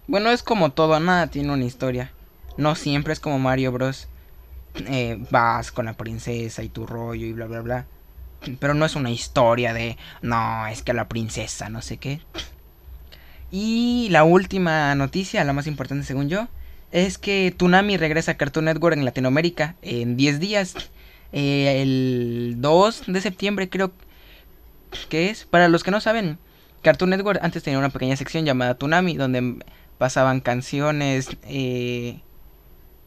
bueno, 0.09 0.31
es 0.31 0.43
como 0.43 0.71
todo, 0.71 0.99
nada 0.99 1.29
tiene 1.29 1.53
una 1.53 1.65
historia. 1.65 2.11
No 2.57 2.75
siempre 2.75 3.13
es 3.13 3.21
como 3.21 3.39
Mario 3.39 3.73
Bros. 3.73 4.09
Eh, 4.87 5.19
vas 5.31 5.71
con 5.71 5.85
la 5.85 5.93
princesa 5.93 6.63
y 6.63 6.69
tu 6.69 6.87
rollo 6.87 7.27
y 7.27 7.33
bla 7.33 7.47
bla 7.47 7.61
bla. 7.61 7.87
Pero 8.59 8.75
no 8.75 8.87
es 8.87 8.97
una 8.97 9.11
historia 9.11 9.75
de, 9.75 9.97
no, 10.23 10.67
es 10.67 10.83
que 10.83 10.95
la 10.95 11.09
princesa, 11.09 11.69
no 11.69 11.83
sé 11.83 11.99
qué. 11.99 12.21
Y 13.51 14.09
la 14.11 14.25
última 14.25 14.95
noticia, 14.95 15.45
la 15.45 15.53
más 15.53 15.67
importante 15.67 16.07
según 16.07 16.29
yo, 16.29 16.49
es 16.91 17.19
que 17.19 17.53
Tsunami 17.57 17.97
regresa 17.97 18.33
a 18.33 18.37
Cartoon 18.37 18.67
Network 18.67 18.97
en 18.97 19.05
Latinoamérica 19.05 19.77
en 19.83 20.17
10 20.17 20.41
días. 20.41 20.75
Eh, 21.33 21.83
el 21.83 22.57
2 22.59 23.03
de 23.09 23.21
septiembre 23.21 23.69
creo 23.69 23.93
que 25.11 25.31
es. 25.31 25.45
Para 25.45 25.69
los 25.69 25.85
que 25.85 25.91
no 25.91 26.01
saben, 26.01 26.39
Cartoon 26.83 27.11
Network 27.11 27.41
antes 27.43 27.63
tenía 27.63 27.79
una 27.79 27.91
pequeña 27.91 28.17
sección 28.17 28.45
llamada 28.45 28.77
Tsunami, 28.77 29.17
donde 29.17 29.59
pasaban 29.99 30.41
canciones 30.41 31.29
eh, 31.45 32.21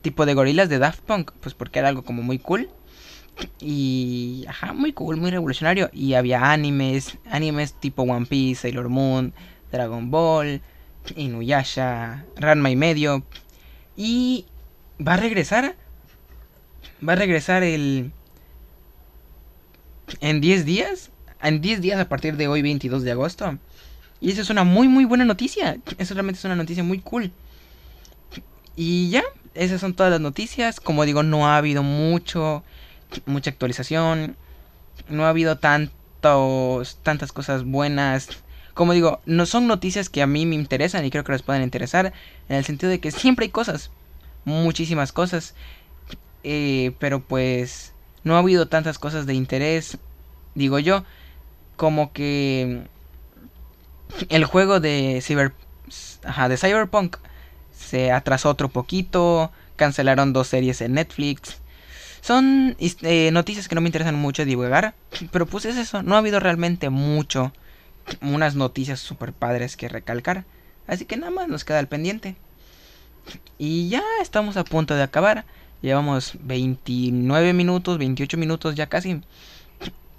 tipo 0.02 0.26
de 0.26 0.34
gorilas 0.34 0.70
de 0.70 0.80
Daft 0.80 1.02
Punk, 1.02 1.32
pues 1.40 1.56
porque 1.56 1.80
era 1.80 1.88
algo 1.88 2.04
como 2.04 2.22
muy 2.22 2.40
cool. 2.40 2.70
Y, 3.60 4.46
ajá, 4.48 4.74
muy 4.74 4.94
cool, 4.94 5.18
muy 5.18 5.32
revolucionario. 5.32 5.90
Y 5.94 6.14
había 6.14 6.52
animes, 6.52 7.18
animes 7.30 7.74
tipo 7.74 8.04
One 8.04 8.26
Piece, 8.26 8.64
Sailor 8.64 8.90
Moon, 8.90 9.34
Dragon 9.72 10.12
Ball, 10.12 10.62
Inuyasha, 11.16 12.26
Ranma 12.36 12.70
y 12.70 12.76
medio. 12.76 13.24
Y 13.96 14.46
va 15.06 15.14
a 15.14 15.18
regresar. 15.18 15.76
Va 17.08 17.14
a 17.14 17.16
regresar 17.16 17.64
el... 17.64 18.12
En 20.20 20.42
10 20.42 20.66
días. 20.66 21.12
En 21.42 21.62
10 21.62 21.82
días 21.82 22.00
a 22.00 22.10
partir 22.10 22.38
de 22.38 22.48
hoy, 22.48 22.62
22 22.62 23.04
de 23.04 23.12
agosto. 23.12 23.58
Y 24.22 24.32
eso 24.32 24.42
es 24.42 24.52
una 24.52 24.64
muy, 24.64 24.88
muy 24.88 25.04
buena 25.04 25.26
noticia. 25.26 25.78
Eso 25.98 26.14
realmente 26.14 26.38
es 26.38 26.46
una 26.46 26.56
noticia 26.56 26.84
muy 26.84 27.00
cool. 27.00 27.32
Y 28.76 29.10
ya, 29.10 29.24
esas 29.56 29.82
son 29.82 29.96
todas 29.96 30.12
las 30.12 30.22
noticias. 30.22 30.80
Como 30.80 31.06
digo, 31.06 31.24
no 31.24 31.48
ha 31.48 31.58
habido 31.58 31.82
mucho, 31.82 32.64
mucha 33.26 33.50
actualización. 33.50 34.38
No 35.10 35.26
ha 35.26 35.30
habido 35.30 35.58
tantos, 35.58 37.00
tantas 37.02 37.32
cosas 37.32 37.66
buenas. 37.66 38.30
Como 38.76 38.94
digo, 38.94 39.22
no 39.26 39.48
son 39.48 39.66
noticias 39.66 40.10
que 40.10 40.22
a 40.22 40.28
mí 40.28 40.46
me 40.46 40.56
interesan 40.56 41.04
y 41.04 41.10
creo 41.10 41.24
que 41.24 41.32
les 41.32 41.42
pueden 41.42 41.64
interesar. 41.64 42.14
En 42.48 42.58
el 42.58 42.64
sentido 42.64 42.92
de 42.92 43.00
que 43.00 43.10
siempre 43.10 43.46
hay 43.46 43.50
cosas. 43.50 43.90
Muchísimas 44.46 45.12
cosas. 45.12 45.56
Eh, 46.44 46.94
pero 47.00 47.22
pues 47.22 47.94
no 48.24 48.36
ha 48.36 48.40
habido 48.40 48.68
tantas 48.68 49.00
cosas 49.00 49.26
de 49.26 49.34
interés. 49.34 49.98
Digo 50.54 50.78
yo. 50.78 51.06
Como 51.76 52.14
que 52.14 52.84
el 54.30 54.46
juego 54.46 54.80
de, 54.80 55.20
Cyber, 55.22 55.54
de 56.50 56.58
Cyberpunk 56.58 57.18
se 57.74 58.12
atrasó 58.12 58.50
otro 58.50 58.70
poquito, 58.70 59.52
cancelaron 59.76 60.34
dos 60.34 60.48
series 60.48 60.82
en 60.82 60.94
Netflix. 60.94 61.58
Son 62.22 62.76
eh, 62.80 63.32
noticias 63.32 63.68
que 63.68 63.76
no 63.76 63.82
me 63.82 63.88
interesan 63.88 64.16
mucho 64.16 64.46
divulgar, 64.46 64.94
pero 65.32 65.46
pues 65.48 65.66
es 65.66 65.76
eso, 65.78 66.04
no 66.04 66.16
ha 66.16 66.20
habido 66.20 66.40
realmente 66.40 66.90
mucho, 66.90 67.52
unas 68.22 68.56
noticias 68.56 69.00
super 69.00 69.34
padres 69.34 69.76
que 69.76 69.90
recalcar, 69.90 70.46
así 70.88 71.06
que 71.06 71.18
nada 71.18 71.32
más 71.32 71.48
nos 71.48 71.66
queda 71.66 71.80
el 71.80 71.88
pendiente. 71.88 72.36
Y 73.58 73.90
ya 73.90 74.04
estamos 74.22 74.58
a 74.58 74.64
punto 74.64 74.96
de 74.96 75.04
acabar, 75.04 75.46
llevamos 75.82 76.34
29 76.42 77.54
minutos, 77.54 77.98
28 77.98 78.38
minutos 78.38 78.76
ya 78.76 78.88
casi. 78.88 79.22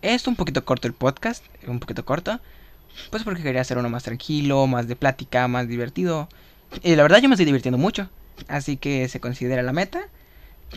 Es 0.02 0.26
un 0.26 0.34
poquito 0.34 0.64
corto 0.64 0.88
el 0.88 0.94
podcast, 0.94 1.44
un 1.66 1.78
poquito 1.78 2.04
corto. 2.04 2.40
Pues 3.10 3.24
porque 3.24 3.42
quería 3.42 3.60
hacer 3.60 3.78
uno 3.78 3.88
más 3.88 4.04
tranquilo, 4.04 4.66
más 4.66 4.88
de 4.88 4.96
plática, 4.96 5.48
más 5.48 5.68
divertido. 5.68 6.28
Y 6.82 6.96
la 6.96 7.02
verdad 7.02 7.20
yo 7.20 7.28
me 7.28 7.34
estoy 7.34 7.46
divirtiendo 7.46 7.78
mucho. 7.78 8.08
Así 8.48 8.76
que 8.76 9.08
se 9.08 9.20
considera 9.20 9.62
la 9.62 9.72
meta. 9.72 10.08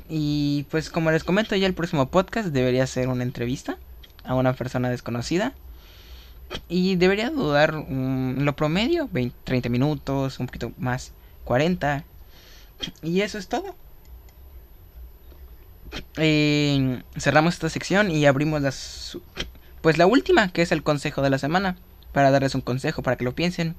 Y 0.10 0.65
pues 0.69 0.89
como 0.89 1.12
les 1.12 1.23
comento 1.23 1.56
ya 1.56 1.67
el 1.67 1.73
próximo 1.73 2.10
podcast 2.10 2.49
debería 2.49 2.86
ser 2.88 3.08
una 3.08 3.23
entrevista 3.23 3.78
a 4.23 4.36
una 4.36 4.54
persona 4.54 4.89
desconocida. 4.89 5.54
Y 6.69 6.95
debería 6.95 7.30
dudar 7.30 7.73
lo 7.73 8.56
promedio, 8.56 9.10
20, 9.12 9.36
30 9.43 9.69
minutos, 9.69 10.39
un 10.39 10.45
poquito 10.47 10.71
más, 10.78 11.12
40. 11.43 12.04
Y 13.01 13.21
eso 13.21 13.38
es 13.38 13.47
todo. 13.47 13.75
Eh, 16.17 17.01
cerramos 17.17 17.54
esta 17.56 17.69
sección 17.69 18.12
y 18.12 18.25
abrimos 18.25 18.62
las... 18.62 19.17
Pues 19.82 19.97
la 19.97 20.08
última, 20.08 20.51
que 20.51 20.62
es 20.62 20.71
el 20.71 20.84
consejo 20.84 21.21
de 21.21 21.30
la 21.30 21.38
semana 21.38 21.78
para 22.15 22.32
darles 22.32 22.56
un 22.56 22.62
consejo, 22.62 23.01
para 23.01 23.17
que 23.17 23.25
lo 23.25 23.36
piensen. 23.36 23.75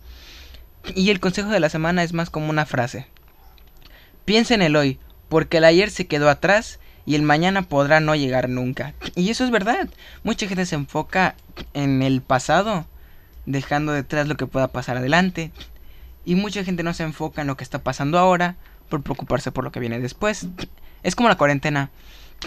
Y 0.95 1.09
el 1.09 1.21
consejo 1.21 1.49
de 1.49 1.59
la 1.59 1.71
semana 1.71 2.03
es 2.03 2.13
más 2.13 2.29
como 2.29 2.51
una 2.51 2.67
frase. 2.67 3.07
Piensen 4.27 4.61
en 4.61 4.67
el 4.67 4.77
hoy, 4.77 4.99
porque 5.31 5.57
el 5.57 5.65
ayer 5.65 5.91
se 5.91 6.07
quedó 6.07 6.29
atrás 6.29 6.79
y 7.07 7.15
el 7.15 7.23
mañana 7.23 7.63
podrá 7.63 7.99
no 8.01 8.15
llegar 8.15 8.51
nunca. 8.51 8.93
Y 9.15 9.31
eso 9.31 9.43
es 9.43 9.51
verdad. 9.51 9.89
Mucha 10.23 10.47
gente 10.49 10.67
se 10.67 10.75
enfoca 10.75 11.35
en 11.73 12.03
el 12.03 12.21
pasado, 12.21 12.85
dejando 13.47 13.93
detrás 13.93 14.29
lo 14.29 14.37
que 14.37 14.47
pueda 14.47 14.69
pasar 14.69 14.99
adelante. 14.99 15.51
Y 16.27 16.35
mucha 16.35 16.63
gente 16.63 16.83
no 16.83 16.93
se 16.93 17.05
enfoca 17.05 17.41
en 17.41 17.47
lo 17.47 17.57
que 17.57 17.65
está 17.65 17.79
pasando 17.79 18.19
ahora 18.19 18.57
por 18.91 19.03
preocuparse 19.03 19.51
por 19.51 19.65
lo 19.65 19.73
que 19.73 19.81
viene 19.81 19.99
después. 19.99 20.47
Es 21.03 21.17
como 21.17 21.31
la 21.31 21.39
cuarentena. 21.39 21.89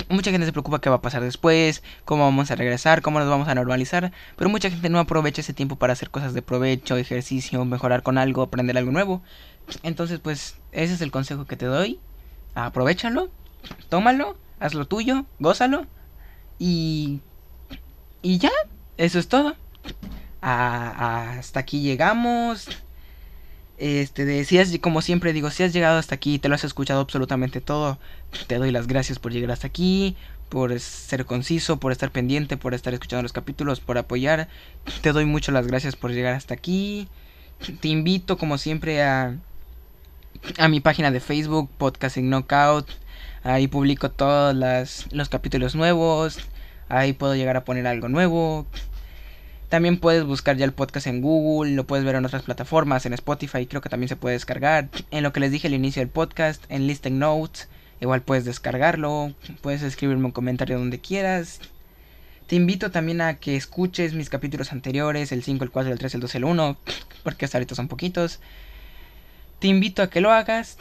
Mucha 0.09 0.31
gente 0.31 0.45
se 0.45 0.51
preocupa 0.51 0.79
qué 0.79 0.89
va 0.89 0.97
a 0.97 1.01
pasar 1.01 1.21
después, 1.21 1.83
cómo 2.05 2.23
vamos 2.23 2.51
a 2.51 2.55
regresar, 2.55 3.01
cómo 3.01 3.19
nos 3.19 3.29
vamos 3.29 3.47
a 3.47 3.55
normalizar, 3.55 4.11
pero 4.37 4.49
mucha 4.49 4.69
gente 4.69 4.89
no 4.89 4.99
aprovecha 4.99 5.41
ese 5.41 5.53
tiempo 5.53 5.75
para 5.75 5.93
hacer 5.93 6.09
cosas 6.09 6.33
de 6.33 6.41
provecho, 6.41 6.95
ejercicio, 6.97 7.63
mejorar 7.65 8.03
con 8.03 8.17
algo, 8.17 8.41
aprender 8.41 8.77
algo 8.77 8.91
nuevo. 8.91 9.21
Entonces, 9.83 10.19
pues, 10.19 10.55
ese 10.71 10.93
es 10.93 11.01
el 11.01 11.11
consejo 11.11 11.45
que 11.45 11.57
te 11.57 11.65
doy. 11.65 11.99
Aprovechalo, 12.55 13.29
tómalo, 13.89 14.37
hazlo 14.59 14.85
tuyo, 14.85 15.25
gózalo 15.39 15.85
y 16.57 17.21
y 18.21 18.37
ya, 18.37 18.51
eso 18.97 19.19
es 19.19 19.27
todo. 19.27 19.55
hasta 20.41 21.59
aquí 21.59 21.81
llegamos. 21.81 22.67
Este, 23.79 24.25
decías, 24.25 24.77
como 24.81 25.01
siempre 25.01 25.31
digo, 25.31 25.49
si 25.51 25.63
has 25.63 25.71
llegado 25.71 25.97
hasta 25.97 26.13
aquí, 26.13 26.37
te 26.37 26.49
lo 26.49 26.55
has 26.55 26.65
escuchado 26.65 26.99
absolutamente 26.99 27.61
todo, 27.61 27.97
te 28.47 28.57
doy 28.57 28.71
las 28.71 28.87
gracias 28.87 29.19
por 29.19 29.31
llegar 29.31 29.51
hasta 29.51 29.67
aquí, 29.67 30.17
por 30.49 30.77
ser 30.81 31.25
conciso, 31.25 31.79
por 31.79 31.93
estar 31.93 32.11
pendiente, 32.11 32.57
por 32.57 32.73
estar 32.73 32.93
escuchando 32.93 33.23
los 33.23 33.31
capítulos, 33.31 33.79
por 33.79 33.97
apoyar. 33.97 34.49
Te 35.01 35.13
doy 35.13 35.23
muchas 35.23 35.53
las 35.53 35.65
gracias 35.65 35.95
por 35.95 36.11
llegar 36.11 36.33
hasta 36.33 36.53
aquí. 36.53 37.07
Te 37.79 37.87
invito 37.87 38.37
como 38.37 38.57
siempre 38.57 39.01
a, 39.01 39.37
a 40.57 40.67
mi 40.67 40.81
página 40.81 41.09
de 41.09 41.21
Facebook, 41.21 41.69
Podcasting 41.77 42.29
Knockout. 42.29 42.89
Ahí 43.43 43.67
publico 43.67 44.11
todos 44.11 44.55
los 45.11 45.29
capítulos 45.29 45.75
nuevos. 45.75 46.39
Ahí 46.89 47.13
puedo 47.13 47.35
llegar 47.35 47.55
a 47.55 47.63
poner 47.63 47.87
algo 47.87 48.09
nuevo. 48.09 48.67
También 49.69 49.99
puedes 49.99 50.23
buscar 50.23 50.57
ya 50.57 50.65
el 50.65 50.73
podcast 50.73 51.05
en 51.05 51.21
Google, 51.21 51.73
lo 51.73 51.85
puedes 51.85 52.03
ver 52.03 52.15
en 52.15 52.25
otras 52.25 52.41
plataformas, 52.41 53.05
en 53.05 53.13
Spotify, 53.13 53.67
creo 53.67 53.81
que 53.81 53.89
también 53.89 54.09
se 54.09 54.15
puede 54.15 54.33
descargar. 54.33 54.89
En 55.11 55.21
lo 55.21 55.31
que 55.31 55.39
les 55.39 55.51
dije 55.51 55.67
al 55.67 55.75
inicio 55.75 56.01
del 56.01 56.09
podcast, 56.09 56.63
en 56.69 56.87
Listen 56.87 57.19
Notes, 57.19 57.67
igual 58.01 58.23
puedes 58.23 58.45
descargarlo, 58.45 59.35
puedes 59.61 59.83
escribirme 59.83 60.25
un 60.25 60.31
comentario 60.31 60.79
donde 60.79 60.99
quieras. 60.99 61.59
Te 62.47 62.55
invito 62.55 62.89
también 62.89 63.21
a 63.21 63.35
que 63.35 63.55
escuches 63.55 64.15
mis 64.15 64.31
capítulos 64.31 64.71
anteriores, 64.71 65.31
el 65.31 65.43
5, 65.43 65.63
el 65.63 65.69
4, 65.69 65.91
el 65.91 65.99
3, 65.99 66.15
el 66.15 66.21
2, 66.21 66.35
el 66.35 66.45
1, 66.45 66.77
porque 67.23 67.45
hasta 67.45 67.59
ahorita 67.59 67.75
son 67.75 67.87
poquitos. 67.87 68.39
Te 69.59 69.67
invito 69.67 70.01
a 70.01 70.09
que 70.09 70.19
lo 70.19 70.31
hagas, 70.31 70.77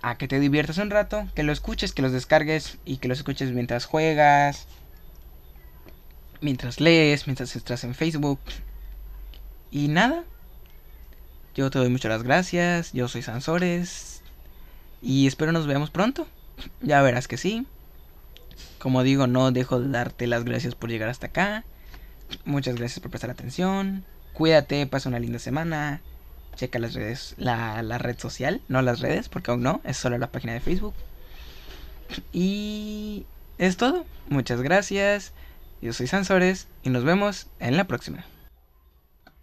a 0.00 0.16
que 0.16 0.28
te 0.28 0.38
diviertas 0.38 0.78
un 0.78 0.90
rato, 0.90 1.26
que 1.34 1.42
lo 1.42 1.50
escuches, 1.50 1.92
que 1.92 2.02
los 2.02 2.12
descargues 2.12 2.78
y 2.84 2.98
que 2.98 3.08
los 3.08 3.18
escuches 3.18 3.50
mientras 3.50 3.84
juegas, 3.84 4.68
mientras 6.40 6.80
lees, 6.80 7.26
mientras 7.26 7.56
estás 7.56 7.84
en 7.84 7.94
Facebook. 7.94 8.40
Y 9.70 9.88
nada. 9.88 10.24
Yo 11.54 11.70
te 11.70 11.78
doy 11.78 11.88
muchas 11.88 12.22
gracias. 12.22 12.92
Yo 12.92 13.08
soy 13.08 13.22
Sansores. 13.22 14.22
Y 15.02 15.26
espero 15.26 15.52
nos 15.52 15.66
veamos 15.66 15.90
pronto. 15.90 16.26
Ya 16.80 17.02
verás 17.02 17.28
que 17.28 17.36
sí. 17.36 17.66
Como 18.78 19.02
digo, 19.02 19.26
no 19.26 19.50
dejo 19.52 19.80
de 19.80 19.88
darte 19.88 20.26
las 20.26 20.44
gracias 20.44 20.74
por 20.74 20.90
llegar 20.90 21.08
hasta 21.08 21.28
acá. 21.28 21.64
Muchas 22.44 22.76
gracias 22.76 23.00
por 23.00 23.10
prestar 23.10 23.30
atención. 23.30 24.04
Cuídate, 24.32 24.86
pasa 24.86 25.08
una 25.08 25.18
linda 25.18 25.38
semana. 25.38 26.00
Checa 26.56 26.78
las 26.78 26.94
redes, 26.94 27.34
la, 27.38 27.82
la 27.82 27.98
red 27.98 28.18
social, 28.18 28.60
no 28.68 28.82
las 28.82 29.00
redes, 29.00 29.28
porque 29.28 29.52
aún 29.52 29.62
no, 29.62 29.80
es 29.84 29.96
solo 29.96 30.18
la 30.18 30.32
página 30.32 30.54
de 30.54 30.60
Facebook. 30.60 30.94
Y 32.32 33.26
es 33.58 33.76
todo. 33.76 34.04
Muchas 34.28 34.60
gracias. 34.62 35.32
Yo 35.80 35.92
soy 35.92 36.06
Sansores 36.06 36.66
y 36.82 36.90
nos 36.90 37.04
vemos 37.04 37.46
en 37.60 37.76
la 37.76 37.86
próxima. 37.86 38.24